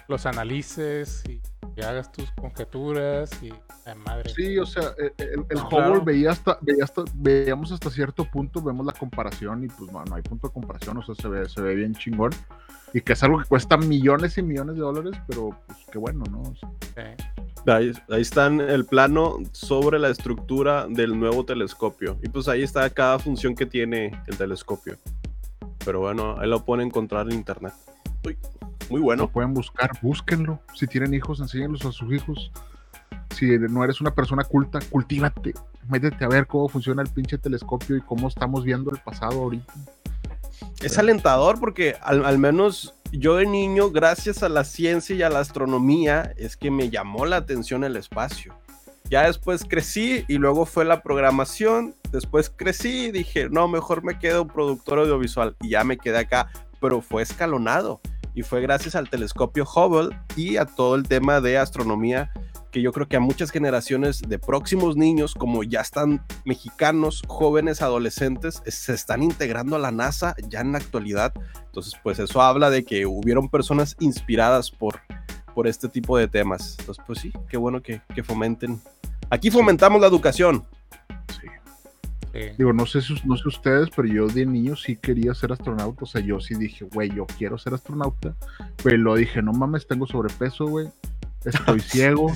[0.08, 1.42] los analices y
[1.76, 3.52] y hagas tus conjeturas y
[4.06, 4.30] madre.
[4.30, 6.04] Sí, o sea, el, el Hubble claro.
[6.04, 10.16] veía hasta, veía hasta, veíamos hasta cierto punto, vemos la comparación y pues no, no
[10.16, 12.32] hay punto de comparación, o sea, se ve, se ve bien chingón.
[12.94, 16.24] Y que es algo que cuesta millones y millones de dólares, pero pues qué bueno,
[16.30, 16.42] ¿no?
[16.42, 17.40] O sea, Sí.
[17.67, 22.17] Ahí, ahí está el plano sobre la estructura del nuevo telescopio.
[22.24, 24.97] Y pues ahí está cada función que tiene el telescopio.
[25.86, 27.74] Pero bueno, ahí lo pueden encontrar en internet.
[28.26, 28.38] Uy,
[28.89, 29.32] muy lo bueno.
[29.32, 30.60] pueden buscar, búsquenlo.
[30.76, 32.52] Si tienen hijos, enséñenlos a sus hijos.
[33.36, 35.54] Si no eres una persona culta, cultívate.
[35.88, 39.74] Métete a ver cómo funciona el pinche telescopio y cómo estamos viendo el pasado ahorita.
[40.82, 45.30] Es alentador porque al, al menos yo de niño, gracias a la ciencia y a
[45.30, 48.56] la astronomía, es que me llamó la atención el espacio.
[49.10, 51.93] Ya después crecí y luego fue la programación.
[52.12, 55.58] Después crecí y dije, no, mejor me quedo productor audiovisual.
[55.62, 58.00] Y ya me quedé acá, pero fue escalonado.
[58.34, 62.32] Y fue gracias al telescopio Hubble y a todo el tema de astronomía
[62.71, 67.81] que yo creo que a muchas generaciones de próximos niños, como ya están mexicanos, jóvenes,
[67.81, 71.34] adolescentes, se están integrando a la NASA ya en la actualidad.
[71.65, 75.01] Entonces, pues eso habla de que hubieron personas inspiradas por,
[75.53, 76.77] por este tipo de temas.
[76.79, 78.81] Entonces, pues sí, qué bueno que, que fomenten.
[79.29, 80.63] Aquí fomentamos la educación.
[81.29, 81.47] Sí.
[82.34, 82.39] Sí.
[82.57, 86.05] Digo, no sé, si, no sé ustedes, pero yo de niño sí quería ser astronauta.
[86.05, 88.34] O sea, yo sí dije, güey, yo quiero ser astronauta.
[88.81, 90.88] Pero lo dije, no mames, tengo sobrepeso, güey.
[91.45, 92.32] Estoy ciego.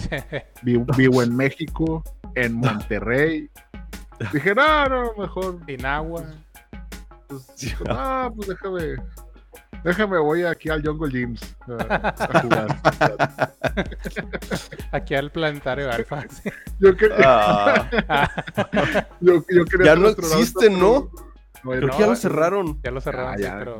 [0.64, 2.04] Vivo, vivo en México,
[2.36, 3.50] en Monterrey.
[4.34, 5.60] Dije, no, no, mejor.
[5.66, 6.24] Sin agua.
[7.28, 8.96] Pues, dijo, ah, pues déjame.
[9.84, 11.56] Déjame, voy aquí al Jungle Gyms
[11.90, 12.82] a, a jugar.
[14.92, 16.26] Aquí al planetario Alfa.
[16.80, 16.90] Yo,
[17.24, 18.30] Ah, Ah,
[19.20, 21.10] yo, yo quería Ya ser no existe, ¿no?
[21.64, 22.82] pero- creo no, que ya lo no, cerraron.
[22.84, 23.56] ya lo cerraron, Ah, sí, ya.
[23.60, 23.78] pero.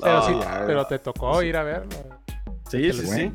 [0.00, 1.96] Pero, sí, Ah, pero te tocó ir a verlo.
[2.68, 3.32] Sí, sí, sí.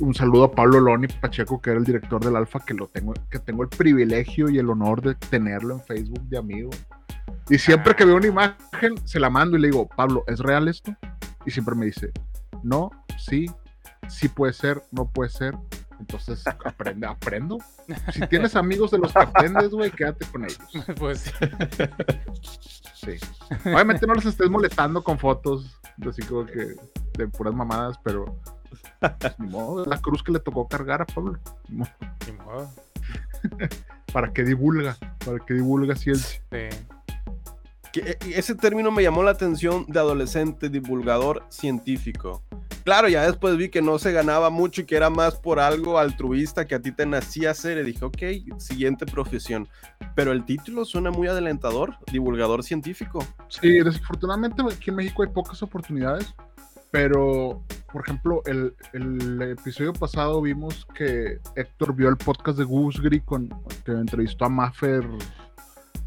[0.00, 3.14] Un saludo a Pablo Loni Pacheco, que era el director del Alfa, que lo tengo,
[3.30, 6.70] que tengo el privilegio y el honor de tenerlo en Facebook de amigo.
[7.48, 10.68] Y siempre que veo una imagen, se la mando y le digo, Pablo, ¿es real
[10.68, 10.94] esto?
[11.44, 12.10] Y siempre me dice,
[12.62, 13.46] no, sí,
[14.08, 15.54] sí puede ser, no puede ser.
[16.00, 17.58] Entonces, aprende, aprendo.
[18.12, 20.58] Si tienes amigos de los que aprendes, güey, quédate con ellos.
[20.98, 21.32] Pues
[22.96, 23.12] Sí.
[23.66, 26.74] Obviamente no los estés molestando con fotos, así como que
[27.16, 28.36] de puras mamadas, pero
[29.38, 31.38] ni modo, es la cruz que le tocó cargar a Pablo.
[31.68, 31.90] Ni modo.
[32.26, 32.70] ni modo.
[34.12, 36.40] Para que divulga, para que divulga ciencia.
[36.50, 36.84] Sí.
[37.92, 42.42] Que, eh, ese término me llamó la atención de adolescente divulgador científico.
[42.86, 45.98] Claro, ya después vi que no se ganaba mucho y que era más por algo
[45.98, 47.78] altruista que a ti te nacía hacer.
[47.78, 49.66] Y dije, ok, siguiente profesión.
[50.14, 53.26] Pero el título suena muy adelantador, divulgador científico.
[53.48, 56.32] Sí, desafortunadamente aquí en México hay pocas oportunidades,
[56.90, 63.00] pero por ejemplo, el, el episodio pasado vimos que Héctor vio el podcast de Goose
[63.02, 63.48] Gris con
[63.84, 65.06] que entrevistó a Maffer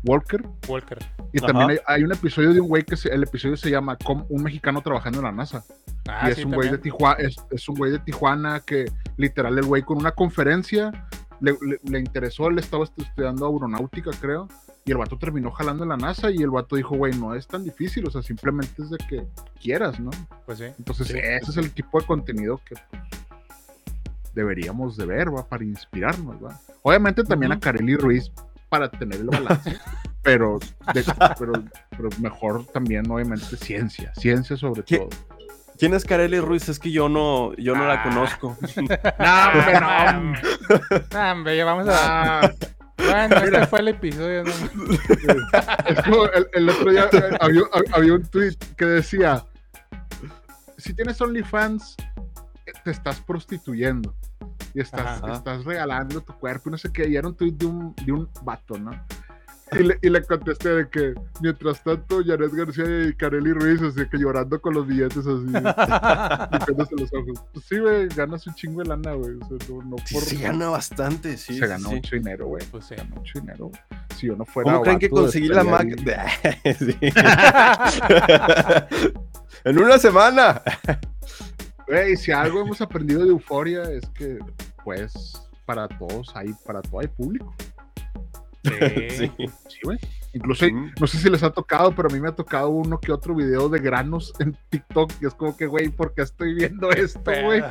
[0.06, 0.42] Walker.
[0.68, 0.98] Walker.
[1.34, 3.98] Y también hay, hay un episodio de un güey que se- el episodio se llama
[4.30, 5.64] Un mexicano trabajando en la NASA.
[6.08, 6.78] Ah, y es sí, un güey de.
[6.78, 8.86] Tijuana, es, es un güey de Tijuana que
[9.18, 10.92] literal el güey con una conferencia
[11.42, 14.48] le, le- le interesó, él estaba estu- estudiando aeronáutica, creo,
[14.86, 17.48] y el vato terminó jalando en la NASA y el vato dijo, güey, no es
[17.48, 19.26] tan difícil, o sea, simplemente es de que
[19.62, 20.10] quieras, ¿no?
[20.46, 20.66] Pues sí.
[20.78, 21.18] Entonces, Sí.
[21.18, 23.02] ese es el tipo de contenido que pues,
[24.34, 25.48] deberíamos de ver, ¿va?
[25.48, 26.60] Para inspirarnos, ¿va?
[26.82, 27.60] Obviamente también a.
[27.60, 28.32] Kareli Ruiz
[28.70, 29.78] para tener el balance,
[30.22, 30.60] pero,
[30.94, 31.04] de-
[31.38, 31.54] pero,
[31.90, 35.00] pero mejor también, obviamente, ciencia, ciencia sobre ¿Qué?
[35.00, 35.10] todo.
[35.80, 36.68] ¿Quién es Kareli Ruiz?
[36.70, 38.04] Es que yo no, yo no la Ah.
[38.04, 38.58] conozco.
[38.78, 40.34] No, hombre, no,
[41.18, 42.54] Ah, hombre, ya vamos a.
[42.98, 44.44] Bueno, este fue el episodio.
[44.44, 44.52] ¿no?
[45.88, 47.62] es como el, el otro día eh, había,
[47.94, 49.46] había un tweet que decía:
[50.78, 51.96] Si tienes OnlyFans,
[52.66, 54.14] eh, te estás prostituyendo
[54.74, 55.34] y estás, Ajá.
[55.34, 57.08] estás regalando tu cuerpo y no sé qué.
[57.08, 58.92] Y era un tweet de un, de un vato, ¿no?
[59.72, 64.02] Y le, y le contesté de que, mientras tanto, Janet García y Kareli Ruiz, así
[64.10, 67.44] que llorando con los billetes, así, picándose los ojos.
[67.54, 69.36] Pues sí, güey, ganas un chingo de lana, güey.
[69.36, 70.24] O sea, no, no Sí, por.
[70.24, 71.56] se gana bastante, sí.
[71.58, 71.84] se sí.
[71.84, 72.66] mucho dinero, güey.
[72.72, 72.96] Pues sí.
[72.96, 73.70] Se gana mucho dinero.
[74.16, 74.72] Si yo no fuera.
[74.72, 75.88] ¿Cómo creen que conseguí la Mac?
[79.64, 80.62] en una semana.
[81.88, 84.40] Güey, si algo hemos aprendido de Euforia es que,
[84.84, 85.34] pues,
[85.66, 87.54] para todos hay, para todo hay público.
[89.10, 89.32] Sí.
[89.38, 89.78] Sí.
[89.84, 89.98] Güey.
[90.34, 90.92] Incluso, Mm.
[91.00, 93.34] no sé si les ha tocado, pero a mí me ha tocado uno que otro
[93.34, 97.20] video de granos en TikTok y es como que, güey, ¿por qué estoy viendo esto,
[97.44, 97.62] güey?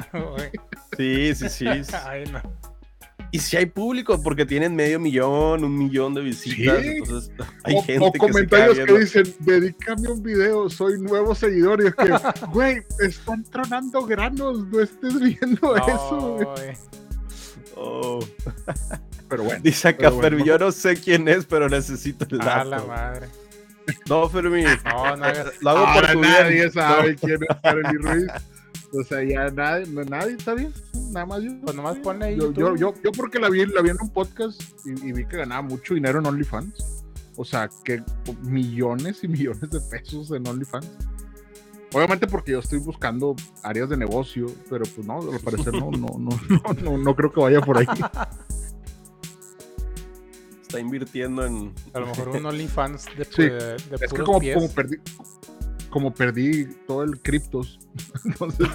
[0.96, 1.66] Sí, sí, sí.
[2.06, 2.40] Ay, no.
[3.30, 6.80] Y si hay público, porque tienen medio millón, un millón de visitas.
[6.80, 6.88] Sí.
[6.96, 7.30] Entonces,
[7.64, 11.82] hay o, gente o que comentarios que dicen, dedícame un video, soy nuevo seguidor.
[11.82, 16.38] Y es que, güey, están tronando granos, no estés viendo eso.
[16.38, 16.74] güey.
[17.78, 17.84] No.
[17.84, 18.18] Oh.
[19.28, 20.22] Pero bueno, Dice acá bueno.
[20.22, 22.88] Fermi, yo no sé quién es, pero necesito el A la dato.
[22.88, 23.28] madre.
[24.08, 25.24] No, Fermi, No, no
[25.60, 26.72] lo hago por ahora tu nadie bien.
[26.72, 28.26] sabe quién es Kareli Ruiz.
[28.92, 30.72] O sea, ya nadie, no, nadie está bien.
[31.10, 31.50] Nada más yo.
[31.62, 34.10] Pues nomás ponle ahí Yo, yo, yo, yo porque la vi, la vi en un
[34.10, 37.04] podcast y, y vi que ganaba mucho dinero en OnlyFans.
[37.36, 38.02] O sea, que
[38.42, 40.88] millones y millones de pesos en OnlyFans.
[41.94, 46.08] Obviamente porque yo estoy buscando áreas de negocio, pero pues no, al parecer no, no,
[46.18, 47.86] no, no, no, no creo que vaya por ahí.
[50.62, 51.72] Está invirtiendo en.
[51.94, 53.42] A lo mejor un OnlyFans de, Sí.
[53.42, 54.54] de, de Es que como, pies.
[54.54, 54.96] como perdí,
[55.88, 57.78] como perdí todo el criptos,
[58.26, 58.68] entonces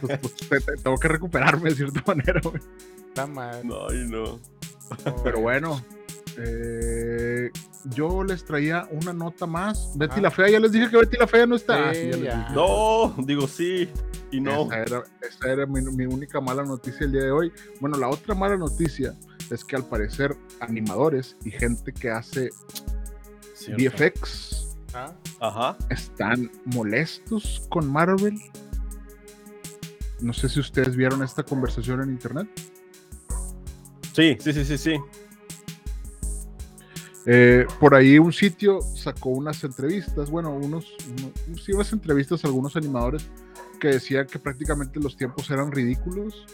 [0.00, 2.40] pues, pues, te- te- tengo que recuperarme de cierta manera.
[2.42, 2.60] güey.
[3.64, 4.40] No, ay, no.
[5.22, 5.80] Pero bueno,
[6.38, 7.50] eh,
[7.84, 9.92] yo les traía una nota más.
[9.96, 10.22] Betty Ah.
[10.22, 11.94] la Fea, ya les dije que Betty la Fea no está.
[11.94, 12.50] Sí, Ah.
[12.54, 13.88] No, digo sí
[14.30, 14.64] y no.
[14.66, 17.52] Esa era, esa era mi, mi única mala noticia el día de hoy.
[17.80, 19.14] Bueno, la otra mala noticia
[19.50, 22.50] es que al parecer animadores y gente que hace
[23.54, 23.82] Cierto.
[23.96, 25.76] VFX Ah, Ajá.
[25.90, 28.38] están molestos con Marvel.
[30.20, 32.48] No sé si ustedes vieron esta conversación en internet.
[34.14, 34.96] Sí, sí, sí, sí, sí.
[37.26, 42.46] Eh, por ahí un sitio sacó unas entrevistas, bueno, unos, unos, sí, unas entrevistas a
[42.48, 43.26] algunos animadores
[43.80, 46.46] que decían que prácticamente los tiempos eran ridículos,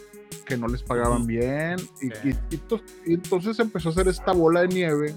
[0.45, 2.35] que no les pagaban bien, y, Sí.
[2.51, 5.15] y- y to- y entonces empezó a hacer esta bola de nieve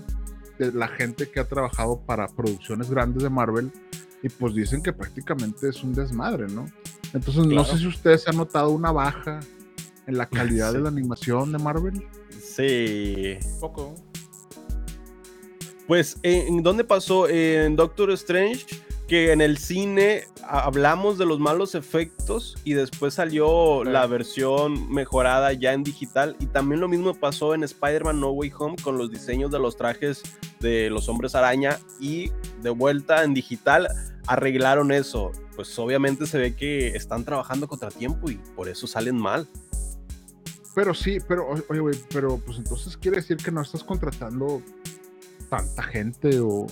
[0.59, 3.73] de la gente que ha trabajado para producciones grandes de Marvel,
[4.23, 6.66] y pues dicen que prácticamente es un desmadre, ¿no?
[7.14, 9.40] Entonces no sé si ustedes han notado una baja
[10.07, 10.77] en la calidad Sí.
[10.77, 12.07] de la animación de Marvel.
[12.40, 13.38] Sí.
[13.61, 13.95] poco.
[15.87, 17.29] Pues, ¿en dónde pasó?
[17.29, 18.66] En Doctor Strange,
[19.07, 23.90] que en el cine hablamos de los malos efectos y después salió Sí.
[23.92, 26.37] la versión mejorada ya en digital.
[26.40, 29.77] Y también lo mismo pasó en Spider-Man No Way Home con los diseños de los
[29.77, 30.22] trajes
[30.59, 33.87] de los hombres araña y de vuelta en digital
[34.27, 35.31] arreglaron eso.
[35.55, 39.46] Pues obviamente se ve que están trabajando contra tiempo y por eso salen mal.
[40.75, 44.61] Pero sí, pero oye, güey, pero pues entonces quiere decir que no estás contratando
[45.48, 46.66] tanta gente o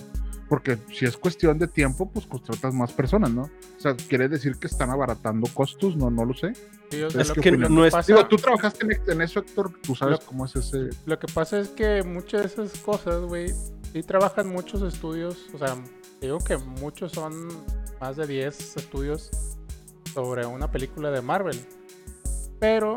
[0.48, 3.42] porque si es cuestión de tiempo, pues contratas más personas, ¿no?
[3.42, 6.52] O sea, quiere decir que están abaratando costos, no, no lo sé.
[6.90, 9.22] Sí, o sea, Es lo que que, no es- pasa, Digo, tú trabajaste en, en
[9.22, 10.90] eso, Héctor, tú sabes Lo- cómo es ese.
[11.06, 13.52] lo que pasa es que muchas de esas cosas, güey,
[13.92, 15.46] sí trabajan muchos estudios.
[15.54, 15.76] O sea,
[16.20, 17.48] digo que muchos son
[18.00, 19.30] más de 10 estudios
[20.12, 21.58] sobre una película de Marvel.
[22.60, 22.96] Pero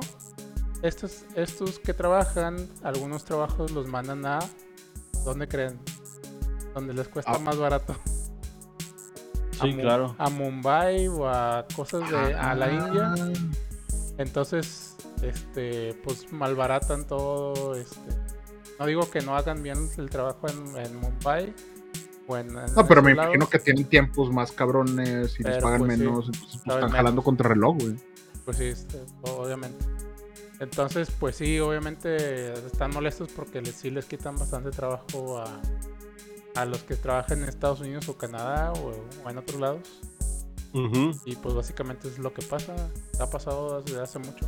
[0.83, 4.39] estos, estos que trabajan, algunos trabajos los mandan a.
[5.27, 5.77] ¿Dónde creen?
[6.73, 7.39] Donde les cuesta Ah.
[7.39, 7.93] más barato.
[9.61, 10.15] Sí, claro.
[10.17, 12.33] A Mumbai o a cosas de.
[12.33, 13.13] a la India.
[13.17, 13.31] Ah,
[14.19, 17.99] Entonces, este, pues malbaratan todo, este.
[18.79, 21.53] No digo que no hagan bien el trabajo en, en Mumbai
[22.27, 25.79] o en, en No, pero me imagino que tienen tiempos más cabrones y les pagan
[25.79, 27.25] pues, sí, menos, entonces pues, están jalando menos.
[27.25, 27.95] contra reloj, güey.
[28.45, 29.83] Pues sí, este, obviamente.
[30.59, 35.61] Entonces, pues sí, obviamente están molestos porque les, sí les quitan bastante trabajo a,
[36.55, 38.93] a los que trabajan en Estados Unidos o Canadá o,
[39.23, 40.01] o en otros lados.
[41.25, 42.75] Y pues básicamente es lo que pasa.
[43.19, 44.47] Ha pasado desde hace mucho.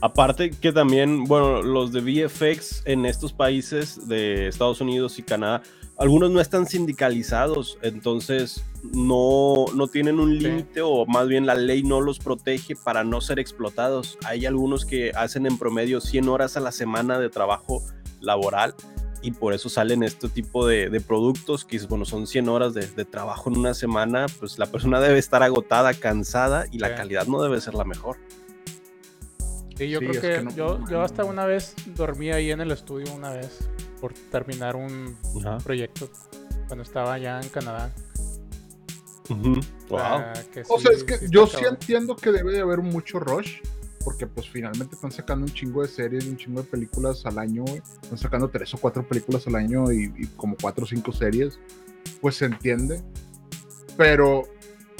[0.00, 5.62] Aparte que también, bueno, los de VFX en estos países de Estados Unidos y Canadá,
[5.98, 10.40] algunos no están sindicalizados, entonces no, no tienen un Sí.
[10.44, 14.18] límite o más bien la ley no los protege para no ser explotados.
[14.26, 17.82] Hay algunos que hacen en promedio 100 horas a la semana de trabajo
[18.20, 18.74] laboral
[19.22, 22.86] y por eso salen este tipo de, de productos que bueno, son 100 horas de,
[22.86, 26.94] de trabajo en una semana, pues la persona debe estar agotada, cansada y la Sí.
[26.94, 28.16] calidad no debe ser la mejor.
[29.76, 31.02] Sí, yo Sí, creo es que, que no- yo, no, yo no.
[31.02, 33.68] hasta una vez dormí ahí en el estudio una vez
[34.00, 35.16] por terminar un
[35.64, 36.10] proyecto
[36.66, 37.92] cuando estaba allá en Canadá.
[39.28, 39.98] Wow.
[40.68, 43.60] O sea, es que sí yo sí entiendo que debe de haber mucho rush,
[44.04, 47.64] porque pues finalmente están sacando un chingo de series, un chingo de películas al año,
[47.64, 51.58] están sacando tres o cuatro películas al año y, y como cuatro o cinco series,
[52.20, 53.02] pues se entiende.
[53.96, 54.44] Pero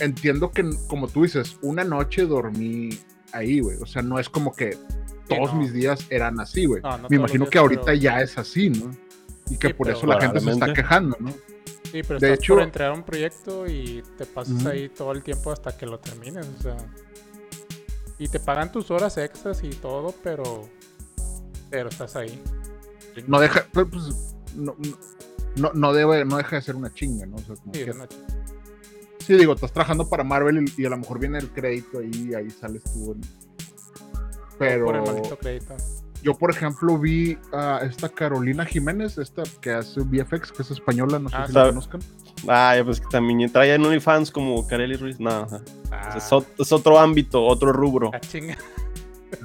[0.01, 2.91] entiendo que, como tú dices, una noche dormí
[3.33, 3.77] ahí, güey.
[3.79, 4.77] O sea, no es como que
[5.29, 5.61] todos no.
[5.61, 6.83] mis días eran así, güey.
[6.83, 8.91] No, no Me imagino que ahorita pero- ya es así, ¿no?
[9.51, 11.31] Y que Sí, por eso la gente se está quejando, ¿no?
[11.31, 15.22] Sí, pero de estás hecho- por entregar un proyecto y te pasas ahí todo el
[15.22, 16.77] tiempo hasta que lo termines, o sea.
[18.18, 20.68] Y te pagan tus horas extras y todo, pero
[21.70, 22.43] Pero estás ahí.
[23.27, 24.77] No deja, pues, pues, no,
[25.57, 27.37] no- no, debe, no deja de ser una chinga, ¿no?
[27.37, 28.24] O sea, como Sí, que- es una ch-
[29.20, 32.33] sí, digo, estás trabajando para Marvel y, y a lo mejor viene el crédito ahí,
[32.35, 33.16] ahí sales tú.
[34.59, 35.77] Pero por el maldito crédito.
[36.23, 41.19] yo, por ejemplo, vi a esta Carolina Jiménez, esta que hace VFX, que es española,
[41.19, 42.01] no sé Ah, si la conozcan.
[42.49, 45.19] Ah, ya, pues que también trae en OnlyFans como Kareli Ruiz.
[45.21, 45.61] No, ajá.
[45.91, 48.11] Ah, es, ot- es otro ámbito, otro rubro.
[48.15, 48.57] ah, chinga.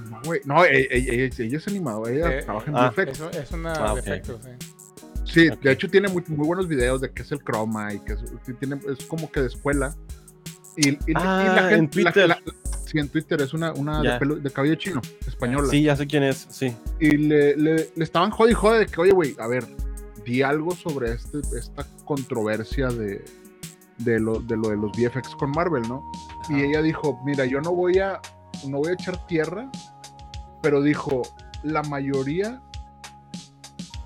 [0.09, 3.11] No, güey, no, ella, ella- ella- ella es animadora, ella Eh, trabaja en ah, VFX.
[3.13, 3.95] Eso es una Ah, ok.
[4.01, 4.49] defecto, sí.
[5.23, 8.13] Sí, de hecho tiene muy, muy buenos videos de qué es el croma y que
[8.13, 8.23] es,
[8.59, 9.95] tiene, es como que de escuela.
[10.77, 12.27] Y, y- y Ah, la gente, en la- Twitter.
[12.29, 12.39] la-
[12.85, 15.67] sí, en Twitter es una, una de, pelo- de cabello chino, española.
[15.69, 16.75] Sí, ya sé quién es, sí.
[16.99, 19.65] Y le, le- le estaban jode y jode de que, oye, güey, a ver,
[20.25, 23.23] di algo sobre este, esta controversia de,
[23.97, 26.03] de, lo, de lo de los VFX con Marvel, ¿no?
[26.49, 26.63] Y Ajá.
[26.63, 28.19] ella dijo, mira, yo no voy a,
[28.67, 29.69] no voy a echar tierra,
[30.61, 31.21] pero dijo,
[31.63, 32.61] la mayoría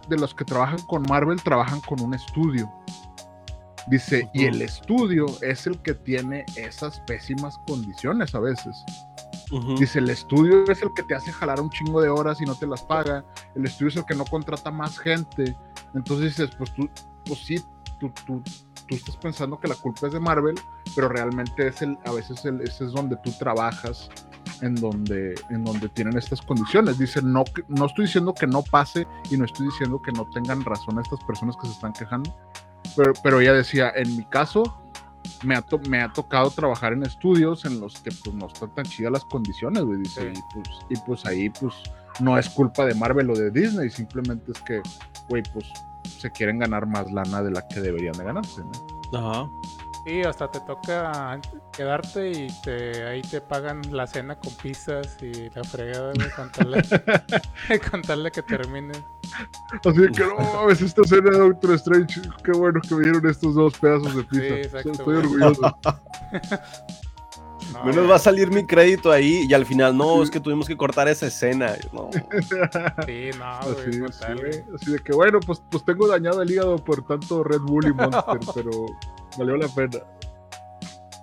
[0.10, 2.72] de los que trabajan con Marvel trabajan con un estudio.
[3.88, 8.76] Dice, y el estudio es el que tiene esas pésimas condiciones a veces.
[9.78, 12.56] Dice, el estudio es el que te hace jalar un chingo de horas y no
[12.56, 13.24] te las paga.
[13.56, 15.56] El estudio es el que no contrata más gente.
[15.94, 16.90] Entonces dices, pues tú,
[17.26, 17.64] pues sí,
[18.00, 18.42] tú, tú,
[18.88, 20.56] tú estás pensando que la culpa es de Marvel,
[20.96, 24.10] pero realmente es el, a veces el, ese es donde tú trabajas,
[24.62, 26.98] en donde, en donde tienen estas condiciones.
[26.98, 30.64] Dice, no, no estoy diciendo que no pase y no estoy diciendo que no tengan
[30.64, 32.36] razón estas personas que se están quejando.
[32.96, 34.78] Pero, pero ella decía, en mi caso,
[35.44, 38.74] me ha, to- me ha tocado trabajar en estudios en los que pues no están
[38.76, 40.40] tan chidas las condiciones, güey, dice, Sí.
[40.40, 41.74] y, pues, y pues ahí pues
[42.20, 44.82] no es culpa de Marvel o de Disney, simplemente es que,
[45.30, 45.66] güey, pues
[46.20, 48.62] se quieren ganar más lana de la que deberían de ganarse,
[49.12, 49.20] ¿no?
[49.20, 49.50] Ajá.
[50.06, 51.42] Sí, hasta te toca
[51.76, 56.52] quedarte y te, ahí te pagan la cena con pizzas y la fregada, de, con
[58.04, 59.02] tal de que termines.
[59.84, 63.56] Así que no mames, esta escena de Doctor Strange, qué bueno que me dieron estos
[63.56, 64.56] dos pedazos de pizza.
[64.58, 65.78] exacto, Estoy orgulloso.
[67.74, 70.68] No, Menos va a salir mi crédito ahí y al final, no, es que tuvimos
[70.68, 71.74] que cortar esa escena.
[71.92, 72.10] No.
[73.06, 74.64] Sí, no, Así, sí, güey.
[74.76, 77.94] Así de que bueno, pues, pues tengo dañado el hígado por tanto Red Bull y
[77.94, 78.72] Monster, pero
[79.38, 80.00] valió la pena.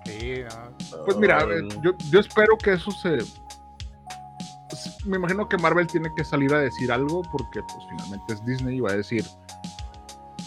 [0.05, 0.41] Sí,
[0.91, 1.03] no.
[1.05, 1.81] Pues mira, a ver, Órale.
[1.81, 3.15] yo, yo espero que eso se.
[3.17, 3.39] s-
[5.05, 8.77] Me imagino que Marvel tiene que salir a decir algo porque, pues, finalmente es Disney
[8.77, 9.25] y va a decir: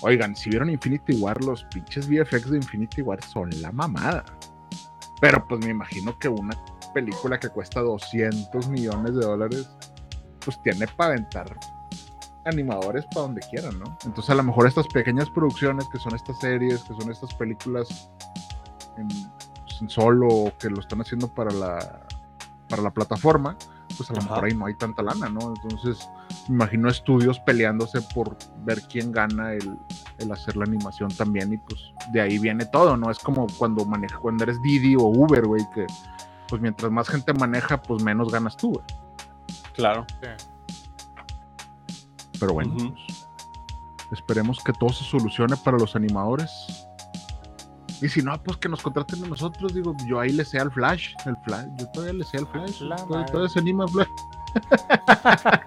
[0.02, 4.24] Oigan, si vieron Infinity War, los pinches VFX de Infinity War son la mamada.
[5.20, 6.54] Pero, pues, me imagino que una
[6.92, 9.68] película que cuesta 200 millones de dólares,
[10.44, 11.56] pues, tiene para aventar
[12.47, 13.97] animadores para donde quieran, ¿no?
[14.05, 18.11] Entonces, a lo mejor estas pequeñas producciones que son estas series, que son estas películas
[18.97, 22.07] en, pues, en solo o que lo están haciendo para la
[22.68, 23.57] para la plataforma,
[23.97, 24.28] pues a lo Ajá.
[24.28, 25.55] mejor ahí no hay tanta lana, ¿no?
[25.55, 26.09] Entonces,
[26.49, 29.78] me imagino estudios peleándose por ver quién gana el,
[30.18, 33.09] el hacer la animación también, y pues de ahí viene todo, ¿no?
[33.09, 35.86] Es como cuando maneja, cuando eres Didi o Uber, güey, que
[36.49, 38.84] pues mientras más gente maneja, pues menos ganas tú, güey.
[39.74, 40.05] Claro.
[40.20, 40.28] Sí.
[42.41, 42.95] Pero bueno,
[44.12, 46.51] esperemos que todo se solucione para los animadores.
[48.03, 49.72] Y si no, pues que nos contraten a nosotros.
[49.72, 51.14] Digo, yo ahí le sé al Flash.
[51.24, 52.82] El Flash, yo todavía le sé al Flash.
[52.82, 54.09] La Todavía, todavía se anima Flash.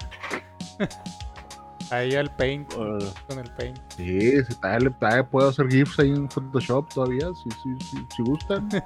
[1.92, 3.06] Ahí al paint, Órale.
[3.28, 3.80] con el paint.
[3.98, 7.30] Sí, sí, todavía, puedo hacer GIFs ahí en Photoshop todavía.
[7.34, 8.70] Si, si, si, si gustan.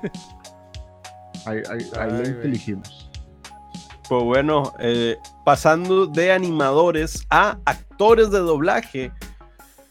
[1.46, 2.28] Ahí, ahí, ahí Ay, güey.
[2.30, 3.10] inteligimos.
[4.14, 9.12] Pues bueno, eh, pasando de animadores a actores de doblaje,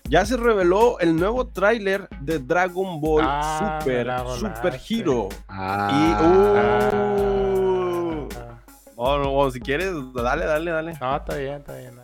[0.05, 4.07] ya se reveló el nuevo tráiler de Dragon Ball Ah, Super,
[4.39, 4.81] Super.
[4.89, 5.29] Hero.
[5.49, 8.29] Ah, Uh.
[8.39, 8.61] Ah,
[8.95, 10.93] Oh, no, o si quieres, dale, dale, dale.
[11.01, 11.97] No, está bien, está bien.
[11.97, 12.03] no.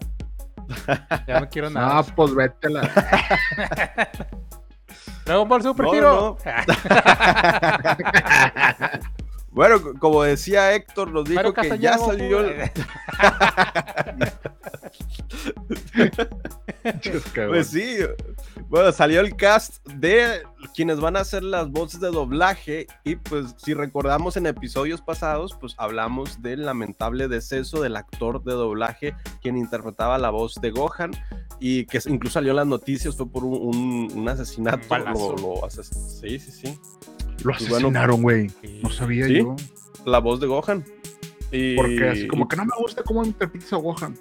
[1.28, 2.02] Ya no quiero no, nada.
[2.02, 2.80] pues vete a la.
[5.24, 6.36] Dragon Ball Super No, Hero.
[9.58, 12.70] Bueno, co- como decía Héctor, nos dijo que ya salió el...
[17.48, 17.96] Pues sí,
[18.68, 20.42] bueno, salió el cast de
[20.76, 25.56] quienes van a hacer las voces de doblaje y pues si recordamos en episodios pasados,
[25.60, 31.10] pues hablamos del lamentable deceso del actor de doblaje quien interpretaba la voz de Gohan
[31.58, 34.78] y que incluso salió en las noticias, fue por un, un- un asesinato.
[34.78, 34.84] Un
[35.36, 35.90] lo- lo ases-
[36.20, 36.78] sí, sí, sí.
[37.44, 38.48] Lo asesinaron, güey.
[38.48, 38.80] Sí.
[38.82, 39.38] No sabía ¿Sí?
[39.38, 39.56] yo.
[40.04, 40.84] La voz de Gohan.
[41.52, 41.76] Y...
[41.76, 44.16] Porque así como que no me gusta cómo interpretas a Gohan.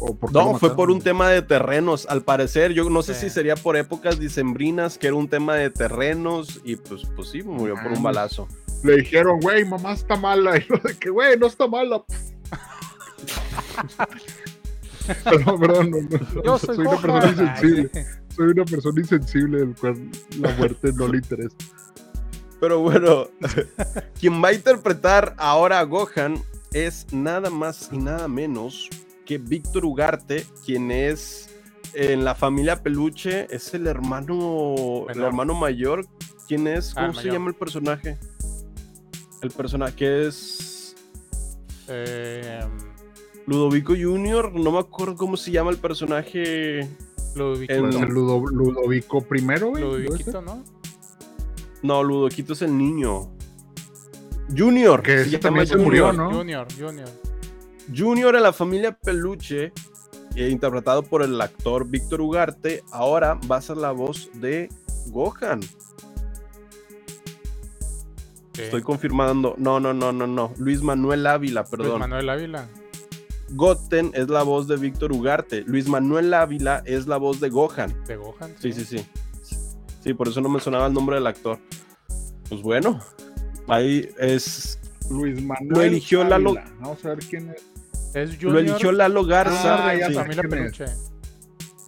[0.00, 2.72] O por qué No, fue por un tema de terrenos, al parecer.
[2.72, 3.22] Yo no sé Sí.
[3.28, 7.42] si sería por épocas dicembrinas, que era un tema de terrenos, y pues, pues sí,
[7.42, 8.02] murió por un Mames.
[8.02, 8.46] balazo.
[8.84, 10.56] Le dijeron, güey, mamá está mala.
[10.58, 12.04] Y lo de que, güey, no está mala.
[15.24, 17.90] Perdón, perdón, no, no, Yo soy, soy, una persona insensible.
[18.36, 21.56] Soy una persona insensible del cual la muerte no le interesa.
[22.60, 23.28] Pero bueno,
[24.20, 26.42] quien va a interpretar ahora a Gohan
[26.72, 28.88] es nada más y nada menos
[29.24, 31.50] que Víctor Ugarte, quien es
[31.94, 36.06] en la familia Peluche, es el hermano, el hermano mayor.
[36.46, 36.92] ¿Quién es?
[36.96, 37.32] Ah, ¿Cómo se mayor.
[37.34, 38.18] llama el personaje?
[39.42, 40.94] El personaje que es
[41.88, 42.60] Eh,
[43.46, 46.88] Ludovico Jr., no me acuerdo cómo se llama el personaje.
[47.34, 49.82] Ludovico, En- Ludo- Ludovico primero, güey.
[49.84, 50.62] Ludoviquito, ¿no?
[51.82, 53.30] No, Ludoquito es el niño.
[54.56, 55.02] Junior.
[55.02, 56.30] Que también se murió, ¿no?
[56.32, 57.08] Junior, Junior.
[57.94, 59.72] Junior en la familia Peluche,
[60.34, 64.68] eh, interpretado por el actor Víctor Ugarte, ahora va a ser la voz de
[65.06, 65.62] Gohan.
[68.52, 68.62] Sí.
[68.62, 69.54] Estoy confirmando.
[69.56, 70.52] No, no, no, no, no.
[70.58, 72.00] Luis Manuel Ávila, Luis perdón.
[72.00, 72.68] Manuel Ávila.
[73.50, 75.62] Goten es la voz de Víctor Ugarte.
[75.66, 77.94] Luis Manuel Ávila es la voz de Gohan.
[78.04, 78.54] De Gohan.
[78.58, 78.98] Sí, sí, sí.
[78.98, 79.06] Sí,
[80.14, 81.58] por eso no mencionaba el nombre del actor.
[82.48, 83.00] Pues bueno,
[83.66, 84.78] ahí es.
[85.10, 85.68] Luis Manuel.
[85.70, 86.72] Lo eligió Lalo- Ávila.
[86.80, 87.62] Vamos a ver quién es.
[88.14, 88.52] Es Junior.
[88.52, 89.88] Lo eligió Lalo Garza.
[89.88, 90.18] Ah, ya de sí.
[90.20, 90.42] familia.
[90.42, 90.86] Peluche.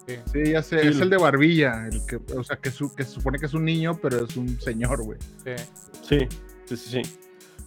[0.07, 0.15] Sí.
[0.33, 0.81] Sí, ya sé.
[0.83, 0.89] Sí.
[0.89, 1.87] Es el de Barbilla.
[1.87, 4.37] El que, o sea, que, su- que se supone que es un niño, pero es
[4.37, 5.19] un señor, güey.
[5.45, 5.65] Sí.
[6.09, 6.19] Sí,
[6.67, 7.17] sí, sí, sí.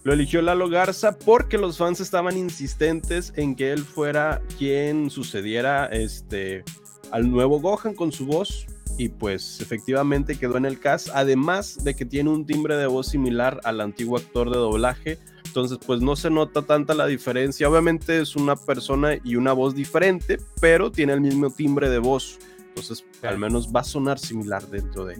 [0.02, 5.86] Lo eligió Lalo Garza porque los fans estaban insistentes en que él fuera quien sucediera
[5.86, 6.62] este,
[7.10, 8.66] al nuevo Gohan con su voz.
[8.96, 11.08] Y pues efectivamente quedó en el cast.
[11.14, 15.18] Además de que tiene un timbre de voz similar al antiguo actor de doblaje.
[15.46, 17.68] Entonces, pues no se nota tanta la diferencia.
[17.68, 22.38] Obviamente es una persona y una voz diferente, pero tiene el mismo timbre de voz.
[22.68, 25.16] Entonces, al menos va a sonar similar dentro de,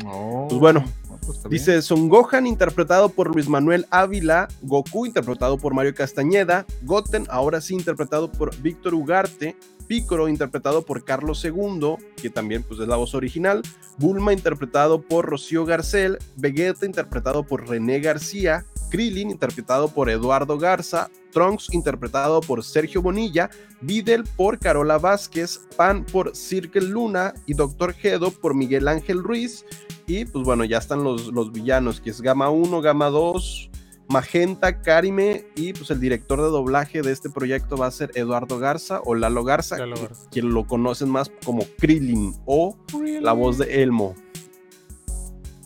[0.48, 0.84] Pues bueno,
[1.20, 1.42] pues.
[1.48, 7.60] Dice Son Gohan interpretado por Luis Manuel Ávila, Goku interpretado por Mario Castañeda, Goten ahora
[7.60, 9.56] sí interpretado por Víctor Ugarte,
[9.86, 13.62] Piccolo interpretado por Carlos II, que también pues es la voz original,
[13.98, 21.10] Bulma interpretado por Rocío Garcel, Vegeta interpretado por René García, Krillin interpretado por Eduardo Garza,
[21.32, 23.50] Trunks interpretado por Sergio Bonilla,
[23.80, 29.64] Videl por Carola Vázquez, Pan por Circle Luna y Doctor Gedo por Miguel Ángel Ruiz.
[30.06, 33.70] Y pues bueno, ya están los, los villanos, que es Gama 1, Gama 2,
[34.08, 38.58] Magenta, Karime y pues el director de doblaje de este proyecto va a ser Eduardo
[38.58, 40.28] Garza o Lalo Garza, Lalo que- Garza.
[40.30, 42.76] quien lo conocen más como Krillin o
[43.22, 44.14] la voz de Elmo.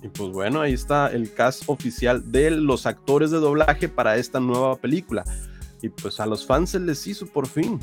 [0.02, 4.38] Y pues bueno, ahí está el cast oficial de los actores de doblaje para esta
[4.38, 5.24] nueva película.
[5.82, 7.80] Y pues a los fans se les hizo por fin.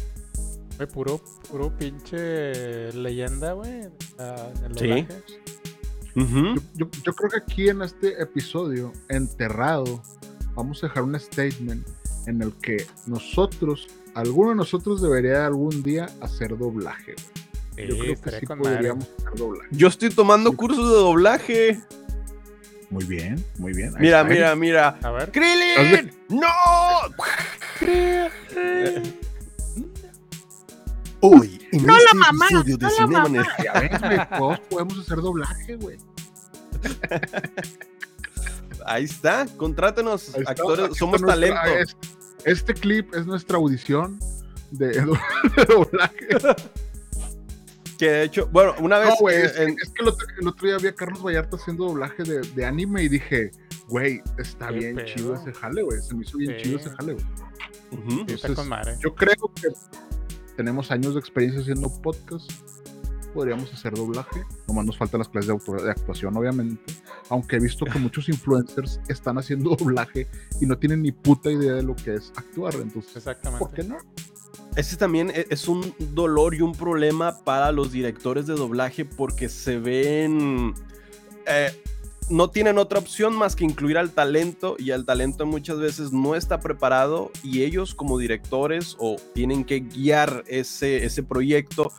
[0.94, 3.84] Puro, puro pinche leyenda, güey.
[3.84, 3.90] Sí.
[4.70, 5.08] doblaje.
[6.16, 10.02] Yo, yo- yo creo que aquí en este episodio, enterrado,
[10.56, 11.86] vamos a dejar un statement
[12.28, 17.16] en el que nosotros, alguno de nosotros debería algún día hacer doblaje.
[17.76, 17.88] güey.
[17.90, 18.62] Yo Sí, creo que sí madre.
[18.76, 19.68] podríamos hacer doblaje.
[19.72, 21.80] Yo estoy tomando cursos de doblaje.
[22.90, 23.90] Muy bien, muy bien.
[23.96, 24.36] Ahí Mira, está, ¿eh?
[24.36, 24.88] mira, mira.
[25.04, 25.32] A ver.
[25.32, 26.12] ¡Krillin!
[26.30, 26.48] ¡No!
[32.16, 33.30] mamá, episodio de no la Cinema mamá.
[33.30, 35.98] Nerd, Ya ves, güey, todos podemos hacer doblaje, güey.
[38.86, 41.80] Ahí está, contrátenos, Ahí está, actores, somos nuestra- talento.
[41.80, 41.98] es-
[42.46, 44.20] este clip es nuestra audición
[44.72, 44.88] de,
[45.58, 46.28] de doblaje.
[47.98, 50.28] Que de hecho, bueno, una vez No, güey, eh, es, en- es que el otro,
[50.40, 53.52] el otro día vi a Carlos Vallarta haciendo doblaje de, de anime y dije,
[53.88, 55.06] güey, está ¿Qué bien pedo?
[55.08, 56.02] chido ese jale, güey.
[56.02, 56.64] Se me hizo bien Sí.
[56.64, 57.26] chido ese jale, güey.
[58.08, 59.00] Sí, está Entonces.
[59.00, 59.70] Yo creo que
[60.56, 62.50] tenemos años de experiencia haciendo podcast.
[63.34, 64.44] Podríamos hacer doblaje.
[64.68, 65.52] Nomás nos faltan las clases
[65.84, 66.94] de, actuación, obviamente.
[67.30, 70.28] Aunque he visto que muchos influencers están haciendo doblaje
[70.62, 72.76] y no tienen ni puta idea de lo que es actuar.
[72.76, 73.66] Entonces, Exactamente.
[73.66, 73.98] ¿por qué no?
[74.78, 79.50] Ese también e- es un dolor y un problema para los directores de doblaje porque
[79.50, 80.74] se ven...
[81.46, 81.72] eh,
[82.30, 86.36] no tienen otra opción más que incluir al talento y el talento muchas veces no
[86.36, 91.92] está preparado y ellos como directores o tienen que guiar ese, ese proyecto.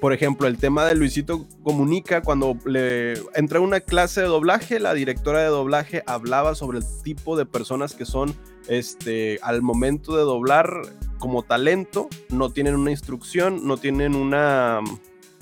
[0.00, 4.80] Por ejemplo, el tema de Luisito Comunica, cuando le entré a una clase de doblaje,
[4.80, 8.34] la directora de doblaje hablaba sobre el tipo de personas que son
[8.66, 10.82] este, al momento de doblar
[11.18, 14.80] como talento, no tienen una instrucción, no tienen una,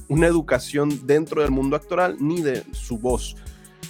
[0.09, 3.37] una educación dentro del mundo actoral ni de su voz.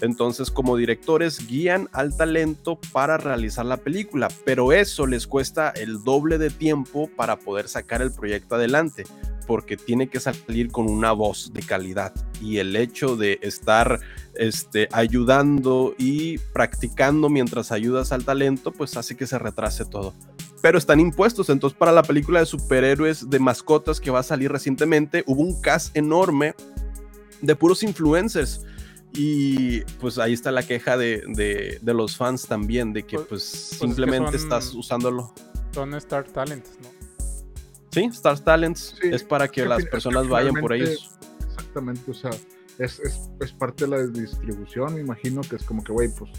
[0.01, 6.05] Entonces, como directores, guían al talento para realizar la película, pero eso les cuesta el
[6.05, 9.05] doble de tiempo para poder sacar el proyecto adelante,
[9.47, 12.13] porque tiene que salir con una voz de calidad.
[12.41, 13.99] Y el hecho de estar
[14.35, 20.15] este, ayudando y practicando mientras ayudas al talento, pues hace que se retrase todo.
[20.61, 21.51] pero están impuestos.
[21.51, 25.61] Entonces, para la película de superhéroes de mascotas que va a salir recientemente, hubo un
[25.61, 26.55] cast enorme
[27.41, 28.65] de puros influencers.
[29.15, 33.29] Y pues ahí está la queja de, de- de los fans también, de que Pues-
[33.29, 35.33] pues, es que simplemente son- estás usándolo.
[35.73, 36.89] Son Star Talents, ¿no?
[37.91, 41.11] Sí, Star Talents Sí, es para que es que las personas vayan por ellos.
[41.47, 42.31] Exactamente, o sea,
[42.79, 46.31] es, es, es parte de la distribución, me imagino que es como que, güey, pues,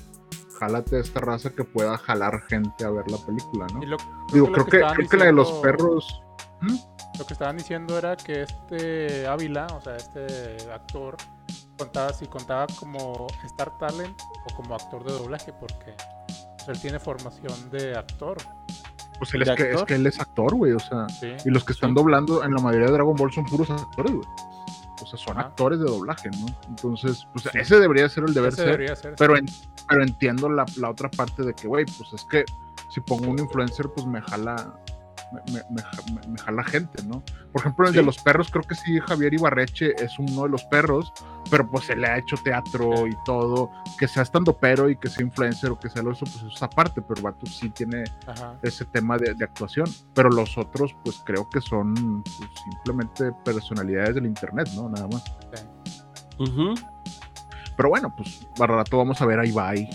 [0.59, 3.81] jálate a esta raza que pueda jalar gente a ver la película, ¿no?
[3.83, 3.97] Y lo-
[4.33, 6.21] Digo, lo creo que, creo que la de los diciendo- perros...
[6.61, 6.75] ¿Mm?
[7.17, 11.17] Lo que estaban diciendo era que este Ávila, o sea, este actor,
[11.79, 14.21] contaba si contaba como Star Talent
[14.51, 15.95] o como actor de doblaje, porque
[16.67, 18.37] él tiene formación de actor.
[19.17, 19.87] Pues él es ¿De que, es actor?
[19.87, 21.33] que él es actor, güey, o sea, ¿sí?
[21.43, 21.95] y los que están Sí.
[21.95, 24.27] doblando en la mayoría de Dragon Ball son puros actores, güey.
[25.01, 25.47] O sea, son Ajá.
[25.47, 26.45] actores de doblaje, ¿no?
[26.67, 27.57] Entonces, pues Sí.
[27.57, 28.65] ese debería ser el deber Ese ser.
[28.71, 29.15] debería ser.
[29.17, 29.45] Pero, en-
[29.87, 32.43] pero entiendo la, la otra parte de que, güey, pues es que
[32.89, 34.73] si pongo un influencer, pues me jala,
[35.31, 37.21] me, me- me ja- me- me jala gente, ¿no?
[37.51, 40.63] Por ejemplo, el de los perros, creo que sí, Javier Ibarreche es uno de los
[40.65, 41.11] perros,
[41.49, 45.09] pero pues se le ha hecho teatro y todo, que sea estando pero y que
[45.09, 48.57] sea influencer o que sea lo eso, pues es aparte, pero vato sí tiene Ajá.
[48.63, 54.15] ese tema de, de actuación, pero los otros, pues creo que son pues, simplemente personalidades
[54.15, 54.89] del internet, ¿no?
[54.89, 55.23] Nada más.
[57.75, 59.89] Pero bueno, pues al rato vamos a ver a Ibai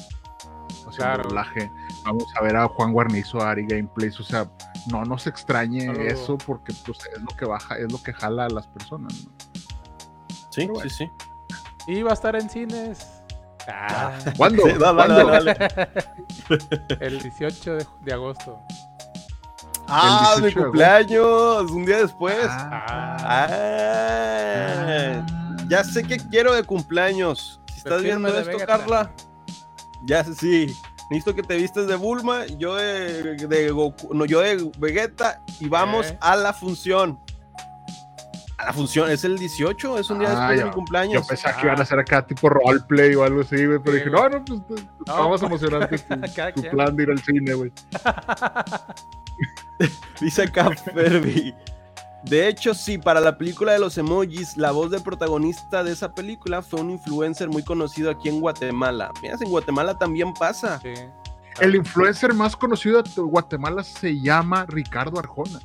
[0.70, 1.22] haciendo Claro.
[1.24, 1.70] doblaje.
[2.04, 4.18] Vamos a ver a Juan Guarnizo, a Ari Gameplays.
[4.20, 4.50] O sea,
[4.90, 8.50] no nos extrañe eso porque pues, es lo que baja, es lo que jala a
[8.50, 9.24] las personas.
[9.24, 9.30] ¿no?
[10.50, 10.88] Sí, bueno.
[10.88, 11.10] sí, sí.
[11.86, 13.06] Y va a estar en cines.
[13.68, 14.64] Ah, ¿Cuándo?
[14.64, 15.26] Sí, dale, ¿Cuándo?
[15.26, 15.90] dale, dale.
[17.00, 18.60] el 18 de, de agosto.
[19.88, 22.46] Ah, 18 mi de cumpleaños, un día después.
[22.48, 23.16] Ah.
[23.20, 25.26] Ah,
[25.68, 27.60] ya sé que quiero de cumpleaños.
[27.68, 28.56] Si estás viendo esto.
[28.66, 29.10] Carla,
[30.04, 30.76] ya sé, sí.
[31.14, 35.68] Necesito que te vistes de Bulma, yo de, de Goku, no, yo de Vegeta y
[35.68, 36.18] vamos Eh.
[36.20, 37.18] a la función.
[38.58, 41.22] A la función, es el 18, es un día Ah, después de mi cumpleaños.
[41.22, 43.98] Yo pensaba que iban a hacer acá tipo roleplay o algo así, güey, pero Sí,
[43.98, 45.98] dije, no, no, pues pues, está No, emocionante
[46.54, 47.72] tu, tu plan de ir al cine, güey.
[50.20, 51.54] Dice acá Ferby.
[52.24, 56.14] De hecho, sí, para la película de los emojis, la voz del protagonista de esa
[56.14, 59.10] película fue un influencer muy conocido aquí en Guatemala.
[59.20, 60.80] Mira, en Guatemala también pasa.
[60.80, 60.94] Sí.
[61.60, 65.60] El influencer más conocido de Guatemala se llama Ricardo Arjona.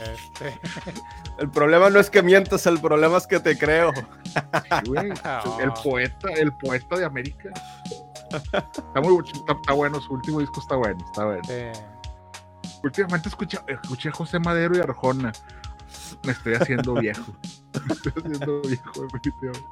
[0.00, 0.60] Este,
[1.38, 3.92] El problema no es que mientas, el problema es que te creo.
[3.94, 5.12] Sí, güey.
[5.24, 5.58] Oh.
[5.60, 7.50] El poeta, el poeta de América.
[8.32, 11.42] Está muy está, está bueno, su último disco está bueno, está bueno.
[12.82, 15.32] Últimamente escuché, escuché a José Madero y Arjona.
[16.24, 17.32] Me estoy haciendo viejo.
[17.86, 19.68] Me estoy haciendo viejo, definitivamente.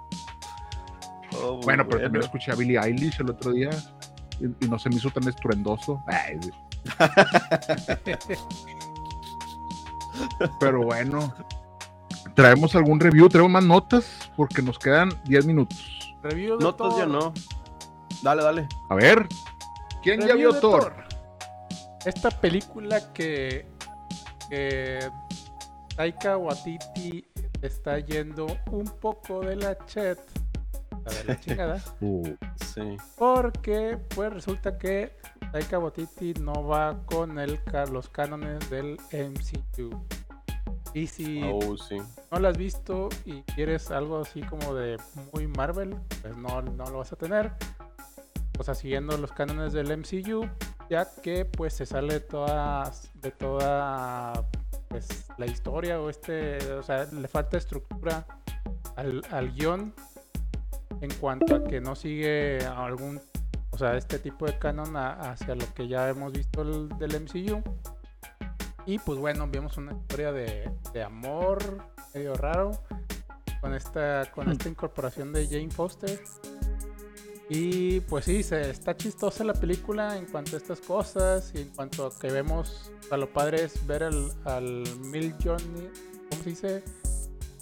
[1.42, 3.70] Oh, Bueno, pero también escuché a Billie Eilish el otro día
[4.40, 6.02] y, y no se me hizo tan estruendoso.
[6.06, 6.50] Ay, sí.
[10.60, 11.32] pero bueno,
[12.34, 16.14] traemos algún review, traemos más notas porque nos quedan 10 minutos.
[16.22, 17.32] review de Notas ya no.
[18.22, 18.68] Dale, dale.
[18.90, 19.26] A ver,
[20.02, 20.94] ¿quién ya vio Thor?
[22.04, 23.66] Esta película que,
[24.50, 24.98] que
[25.96, 27.24] Taika Waititi
[27.62, 30.18] está yendo un poco de la chat,
[31.04, 32.34] la de la chingada, Uh,
[32.74, 32.96] Sí.
[33.16, 35.12] porque pues resulta que
[35.52, 37.60] Taika Waititi no va con el,
[37.92, 39.90] los cánones del MCU.
[40.94, 41.98] Y si Oh, sí.
[42.30, 44.98] no lo has visto y quieres algo así como de
[45.32, 47.52] muy Marvel, pues no, no lo vas a tener.
[48.58, 50.46] O sea, siguiendo los cánones del MCU,
[50.92, 54.44] ya que pues se sale de toda, de toda
[54.88, 58.26] pues, la historia o este, o sea, le falta estructura
[58.96, 59.94] al, al guion
[61.00, 63.18] en cuanto a que no sigue algún,
[63.70, 67.14] o sea, este tipo de canon a- hacia lo que ya hemos visto el- del
[67.22, 67.62] MCU.
[68.84, 71.58] Y pues bueno, vimos una historia de, de amor
[72.12, 72.72] medio raro
[73.62, 76.20] con esta, con esta incorporación de Jane Foster.
[77.54, 81.68] Y pues sí, se, está chistosa la película en cuanto a estas cosas y en
[81.68, 85.88] cuanto a que vemos, a lo padre es ver al, al Mil Johnny,
[86.30, 86.84] ¿cómo se dice?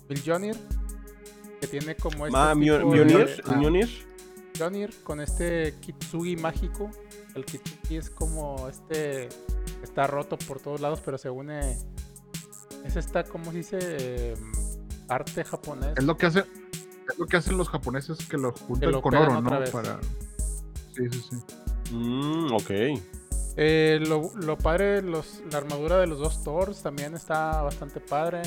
[0.09, 0.51] Mil Johnny,
[1.61, 4.07] que tiene como este Ma, Mjol- tipo de- Mjolnir, ah, Mjolnir.
[4.57, 6.89] Mjolnir con este Kitsugi mágico.
[7.35, 9.29] El Kitsugi es como este.
[9.83, 11.77] Está roto por todos lados, pero se une.
[12.85, 13.79] Es esta, ¿cómo se dice?
[13.81, 14.35] Eh,
[15.09, 15.95] arte japonés.
[15.97, 16.45] es lo que hace,
[17.09, 19.61] es lo que hacen los japoneses que lo juntan lo con oro, ¿no?
[19.61, 19.71] vez.
[19.71, 19.99] Para...
[20.95, 21.95] Sí, sí, sí.
[21.95, 22.71] Mm, ok.
[23.57, 28.43] Eh, lo, lo padre, los, la armadura de los dos Thors también está bastante padre.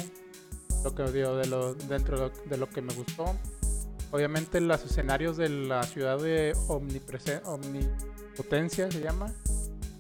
[0.83, 3.25] Lo que digo, de lo, dentro de lo, de lo que me gustó.
[4.11, 9.33] Obviamente los escenarios de la ciudad de omnipresen- omnipotencia se llama.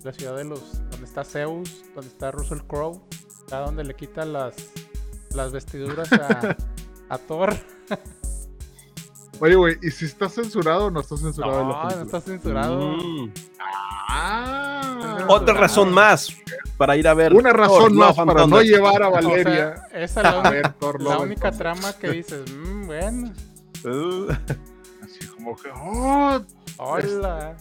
[0.03, 0.81] la ciudad de los.
[0.89, 3.01] donde está Zeus, donde está Russell Crowe,
[3.47, 4.55] acá donde le quita las,
[5.33, 6.55] las vestiduras a,
[7.09, 7.53] a Thor.
[9.43, 11.65] Oye, güey, ¿y si está censurado o no está censurado?
[11.65, 12.79] No, no está censurado.
[12.97, 13.29] Mm.
[14.07, 16.33] Ah, Otra razón más
[16.77, 17.33] para ir a ver.
[17.33, 20.71] Una razón más para no llevar a O sea, Valeria esa es la, uni- ver
[20.79, 23.33] Thor la Love and única trama que dices, "Mm, bueno,
[23.83, 24.31] Uh,
[25.03, 26.39] Así como que, oh,
[26.77, 27.57] hola.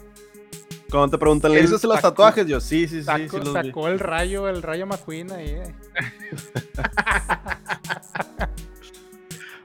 [0.89, 2.47] Cuando te preguntan, ¿le dices los sacó- tatuajes?
[2.47, 3.03] Yo, sí, sí, sí.
[3.03, 3.69] Sacó, sí los vi.
[3.71, 5.49] sacó el rayo, el rayo McQueen ahí.
[5.49, 5.75] eh.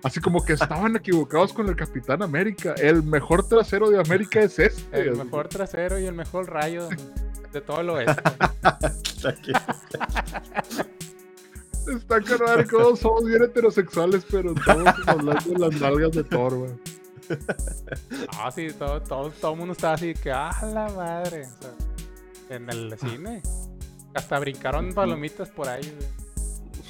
[0.04, 2.76] así como que estaban equivocados con el Capitán América.
[2.78, 5.00] El mejor trasero de América es este.
[5.00, 6.90] El mejor trasero y el mejor rayo
[7.52, 8.22] de todo el oeste.
[11.88, 16.72] Está carnal, como somos bien heterosexuales, pero todos hablando de las nalgas de Thor, güey.
[18.38, 21.46] Ah, sí, todo, todo, todo el mundo estaba así que, ah, la madre.
[21.46, 21.72] o sea,
[22.50, 23.42] en el cine.
[24.14, 25.96] Hasta brincaron palomitas por ahí.
[25.98, 26.10] güey.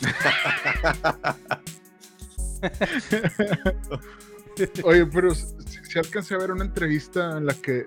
[4.84, 5.46] Oye, pero si,
[5.84, 7.86] si alcancé a ver una entrevista en la que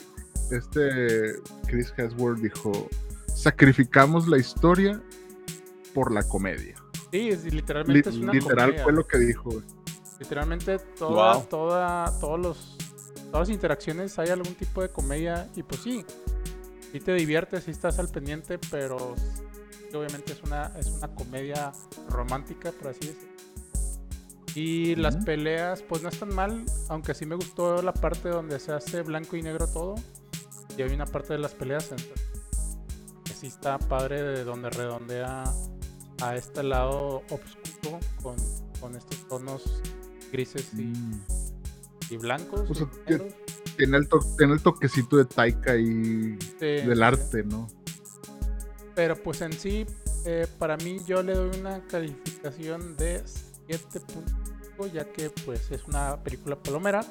[0.50, 1.34] este
[1.66, 2.88] Chris Hemsworth dijo:
[3.34, 5.00] Sacrificamos la historia
[5.94, 6.76] por la comedia.
[7.10, 8.84] Sí, es- Li- literalmente es una literal comedia.
[8.84, 9.50] fue lo que dijo.
[9.50, 9.64] güey.
[10.20, 11.44] Literalmente toda, Wow.
[11.46, 12.76] toda, todos los,
[13.32, 16.04] todas las interacciones hay algún tipo de comedia y pues sí,
[16.92, 19.14] sí te diviertes, sí estás al pendiente, pero
[19.90, 21.72] sí, obviamente es una, es una comedia
[22.10, 23.29] romántica, por así decirlo.
[24.54, 28.72] Y las peleas, pues no están mal, aunque sí me gustó la parte donde se
[28.72, 29.94] hace blanco y negro todo.
[30.76, 32.20] Y hay una parte de las peleas entonces,
[33.24, 35.44] que sí está padre de donde redondea
[36.22, 38.36] a este lado oscuro con,
[38.80, 39.82] con estos tonos
[40.32, 40.92] grises y,
[42.12, 42.68] y blancos.
[42.70, 43.34] O sea, y negros.
[43.76, 47.02] Tiene el, to- tiene el toquecito de Taika y Sí, del sí.
[47.02, 47.68] arte, ¿no?
[48.94, 49.86] Pero pues en sí,
[50.26, 53.22] eh, para mí yo le doy una calificación de
[53.78, 57.04] 7.5 ya que pues es una película palomera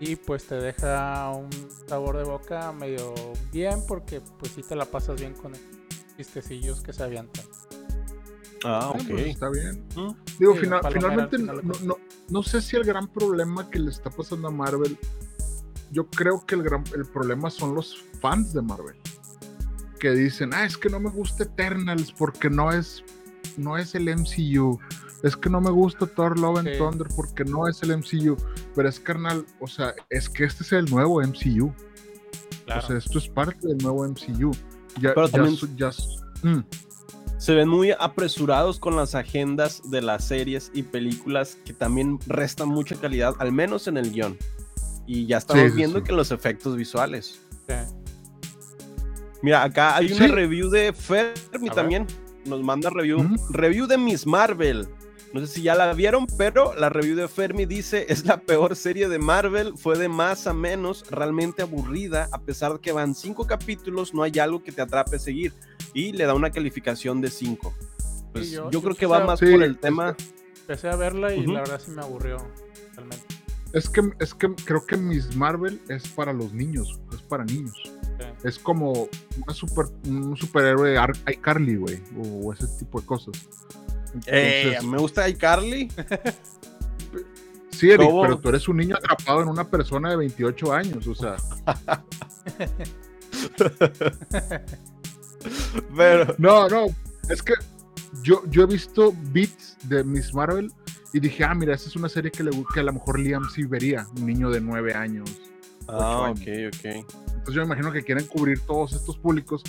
[0.00, 1.48] y pues te deja un
[1.88, 3.14] sabor de boca medio
[3.52, 5.52] bien porque pues sí te la pasas bien con
[6.16, 7.44] chistecillos que se avientan.
[8.64, 9.02] Ah, Ah, ok.
[9.10, 9.84] pues, está bien.
[9.94, 10.12] Mm.
[10.38, 11.98] Digo, Sí, final- palomera finalmente al no, final no, no-
[12.28, 14.98] no sé si el gran problema que le está pasando a Marvel,
[15.92, 18.96] yo creo que el, gran, el problema son los fans de Marvel.
[20.00, 23.04] Que dicen, ah, es que no me gusta Eternals porque no es,
[23.56, 24.78] no es el MCU.
[25.24, 26.78] Es que no me gusta Thor Love and Sí.
[26.78, 28.36] Thunder porque no es el MCU.
[28.76, 31.72] Pero es carnal, o sea, es que este es el nuevo MCU.
[32.76, 34.52] O sea, esto es parte del nuevo MCU.
[35.00, 35.90] Ya, Pero ya también- ya
[36.42, 36.64] mm.
[37.38, 42.68] Se ven muy apresurados con las agendas de las series y películas que también restan
[42.68, 44.38] mucha calidad, al menos en el guion.
[45.06, 46.04] Y ya estamos Sí, sí, viendo sí.
[46.04, 47.40] que los efectos visuales.
[47.66, 47.74] Sí.
[49.42, 50.14] Mira, acá hay Sí.
[50.14, 52.06] una review de Fermi también.
[52.46, 53.26] Nos manda review.
[53.50, 54.88] Review de Miss Marvel.
[55.34, 58.76] No sé si ya la vieron, pero la review de Fermi dice es la peor
[58.76, 63.14] serie de Marvel, fue de más a menos, realmente aburrida, a pesar de que van
[63.16, 65.52] cinco capítulos, no hay algo que te atrape a seguir.
[65.92, 67.74] Y le da una calificación de 5.
[68.32, 70.16] Pues Sí, yo, yo- creo que va sab- más Sí, por el tema.
[70.60, 71.52] Empecé a verla y Ujú.
[71.52, 72.36] la verdad sí me aburrió.
[72.94, 73.24] Realmente.
[73.72, 77.74] Es que, es que creo que Miss Marvel es para los niños, es para niños.
[77.84, 78.24] Sí.
[78.44, 79.08] Es como
[79.44, 83.34] una super, un superhéroe Ar- iCarly, güey, o ese tipo de cosas.
[84.26, 85.90] Eh, me gusta iCarly.
[87.70, 88.22] sí, Eric, ¿cómo?
[88.22, 91.36] pero tú eres un niño atrapado en una persona de 28 años, o sea.
[95.96, 96.86] Pero No, no,
[97.28, 97.54] es que
[98.22, 100.72] yo, yo he visto beats de Miss Marvel
[101.12, 103.48] y dije, ah, mira, esa es una serie que, le, que a lo mejor Liam
[103.50, 105.30] sí vería, un niño de 9 años.
[105.86, 106.40] Ah, años.
[106.40, 107.06] ok, ok.
[107.44, 109.62] Entonces yo me imagino que quieren cubrir todos estos públicos,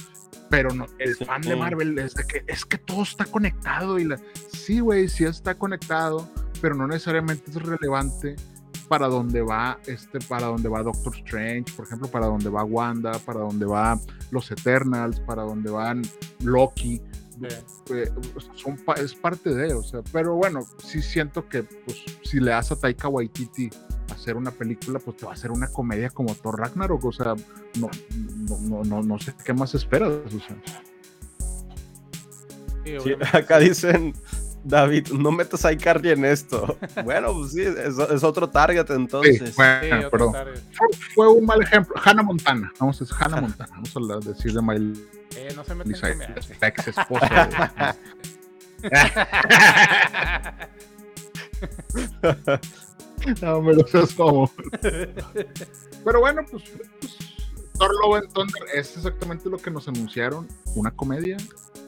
[0.49, 1.25] pero no, el Sí.
[1.25, 4.17] fan de Marvel es de que es que todo está conectado y la
[4.53, 6.29] sí, güey, sí está conectado,
[6.61, 8.37] pero no necesariamente es relevante
[8.87, 13.11] para dónde va este para dónde va Doctor Strange, por ejemplo, para dónde va Wanda,
[13.19, 13.99] para dónde va
[14.31, 16.01] los Eternals, para dónde van
[16.43, 17.01] Loki.
[17.37, 17.93] Sí.
[17.93, 18.09] eh,
[18.55, 22.71] son es parte de, o sea, pero bueno, sí siento que pues si le das
[22.71, 23.69] a Taika Waititi
[24.13, 27.35] hacer una película, pues te va a hacer una comedia como Thor Ragnarok, o sea,
[27.79, 30.55] no, no, no, no, no sé qué más esperas, o sea.
[32.83, 34.13] Sí, acá dicen,
[34.63, 36.77] David, no metas a iCarly en esto.
[37.03, 39.49] Bueno, pues sí, es, es otro target entonces.
[39.49, 40.59] Sí, bueno, otro pero target.
[40.71, 41.95] fue, fue un mal ejemplo.
[42.03, 45.75] Hannah Montana, vamos a decir Hannah Montana, vamos a decir de Miley Eh, no se
[45.75, 46.19] meten
[46.61, 47.95] la ex esposa de...
[53.41, 54.51] No, me lo seas como.
[56.03, 56.63] Pero bueno, pues,
[56.99, 57.17] pues,
[57.77, 61.37] Thor Love and Thunder es exactamente lo que nos anunciaron, una comedia.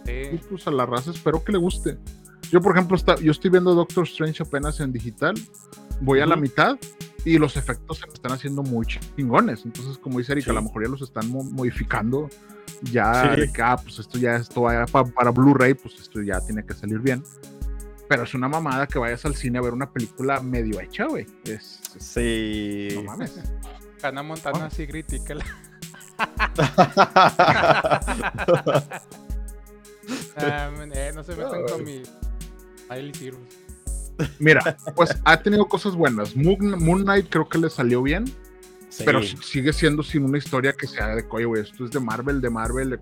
[0.06, 0.40] Y Sí.
[0.50, 1.98] pues a la raza espero que le guste.
[2.52, 5.36] Yo, por ejemplo, está, yo estoy viendo Doctor Strange apenas en digital,
[6.02, 6.78] voy a la mitad
[7.26, 9.66] y los efectos se me están haciendo muy chingones.
[9.66, 10.52] Entonces, como dice Erika, Sí.
[10.52, 12.30] a lo mejor ya los están mo- modificando.
[12.84, 13.42] Ya, Sí.
[13.42, 16.66] de que, ah, pues esto ya, esto va pa- para Blu-ray, pues esto ya tiene
[16.66, 17.22] que salir bien.
[18.10, 21.26] Pero es una mamada que vayas al cine a ver una película medio hecha, güey.
[21.44, 22.90] Es, es- Sí.
[22.96, 23.40] no mames.
[24.04, 25.46] Hannah Montana sí critícala.
[30.38, 32.02] Ah, eh, no se metan con mi
[32.90, 33.40] Miley Cyrus.
[34.40, 36.36] Mira, pues ha tenido cosas buenas.
[36.36, 38.26] Moon, Moon Knight creo que le salió bien.
[38.90, 39.04] Sí.
[39.06, 42.00] pero si- sigue siendo sin una historia que sea de oye, güey, esto es de
[42.00, 42.98] Marvel, de Marvel.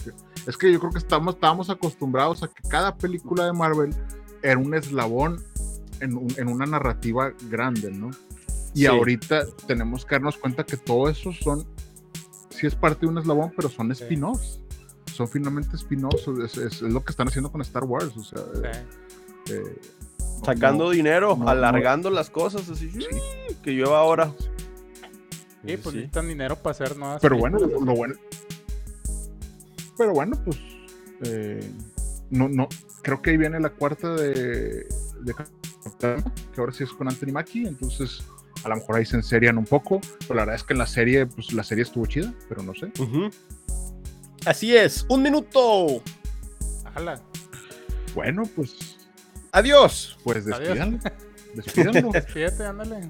[0.47, 3.95] Es que yo creo que estamos, estábamos acostumbrados a que cada película de Marvel
[4.44, 5.44] era un eslabón
[6.02, 8.12] en, un- en una narrativa grande, ¿no?
[8.74, 8.86] Y Sí.
[8.88, 11.66] ahorita tenemos que darnos cuenta que todo eso son,
[12.50, 14.04] sí es parte de un eslabón, pero son Sí.
[14.04, 14.60] spin-offs.
[15.14, 18.40] Son finalmente spin-offs, es, es- es lo que están haciendo con Star Wars, o sea,
[19.46, 19.54] Sí.
[19.54, 19.78] eh,
[20.40, 23.00] no- Sacando no- dinero, no- alargando las cosas, así Sí.
[23.64, 24.34] que lleva ahora.
[25.66, 28.14] Sí, pues necesitan dinero para hacer nuevas Pero bueno, lo bueno.
[29.98, 30.58] Pero bueno, pues.
[31.24, 31.72] eh,
[32.30, 32.67] no, no.
[33.03, 34.88] Creo que ahí viene la cuarta de.
[35.21, 35.34] de
[35.99, 37.67] que ahora sí es con Anthony Mackie.
[37.67, 38.23] Entonces,
[38.63, 40.01] a lo mejor ahí se enserian un poco.
[40.21, 42.73] Pero la verdad es que en la serie, pues la serie estuvo chida, pero no
[42.73, 42.91] sé.
[44.45, 46.01] Así es, un minuto.
[46.95, 47.21] Ala.
[48.13, 48.97] Bueno, pues.
[49.51, 50.17] Adiós.
[50.23, 50.99] Pues despídanlo.
[51.53, 52.11] Despídanlo.
[52.11, 53.09] Despídete, ándale.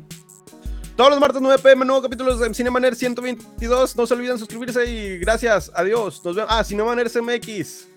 [0.95, 3.95] Todos los martes 9 pm, nuevo capítulo de Cinemaner 122.
[3.95, 5.71] No se olviden suscribirse y gracias.
[5.73, 6.23] Adiós.
[6.23, 6.51] Nos vemos.
[6.53, 7.87] Ah, Cinemaner CMX.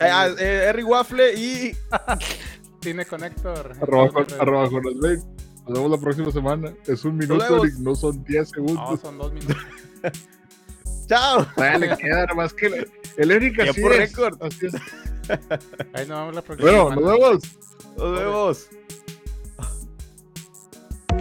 [0.00, 1.76] Eh, ah, eh, Harry Waffle y
[2.82, 3.72] Cine Connector.
[3.80, 4.94] arroba, con, arroba con los.
[4.96, 6.72] Nos vemos la próxima semana.
[6.86, 7.64] Es un minuto.
[7.64, 9.00] Eric, no son 10 No, segundos.
[9.00, 9.56] son dos minutos.
[11.08, 11.44] chao.
[11.54, 13.98] Todavía le queda más que el, el Eric así Tiempo es.
[13.98, 14.42] récord.
[14.42, 14.74] Así es.
[15.94, 17.00] Ahí nos vemos la próxima Bueno, semana.
[17.00, 17.42] nos vemos.
[17.96, 18.68] Nos vemos.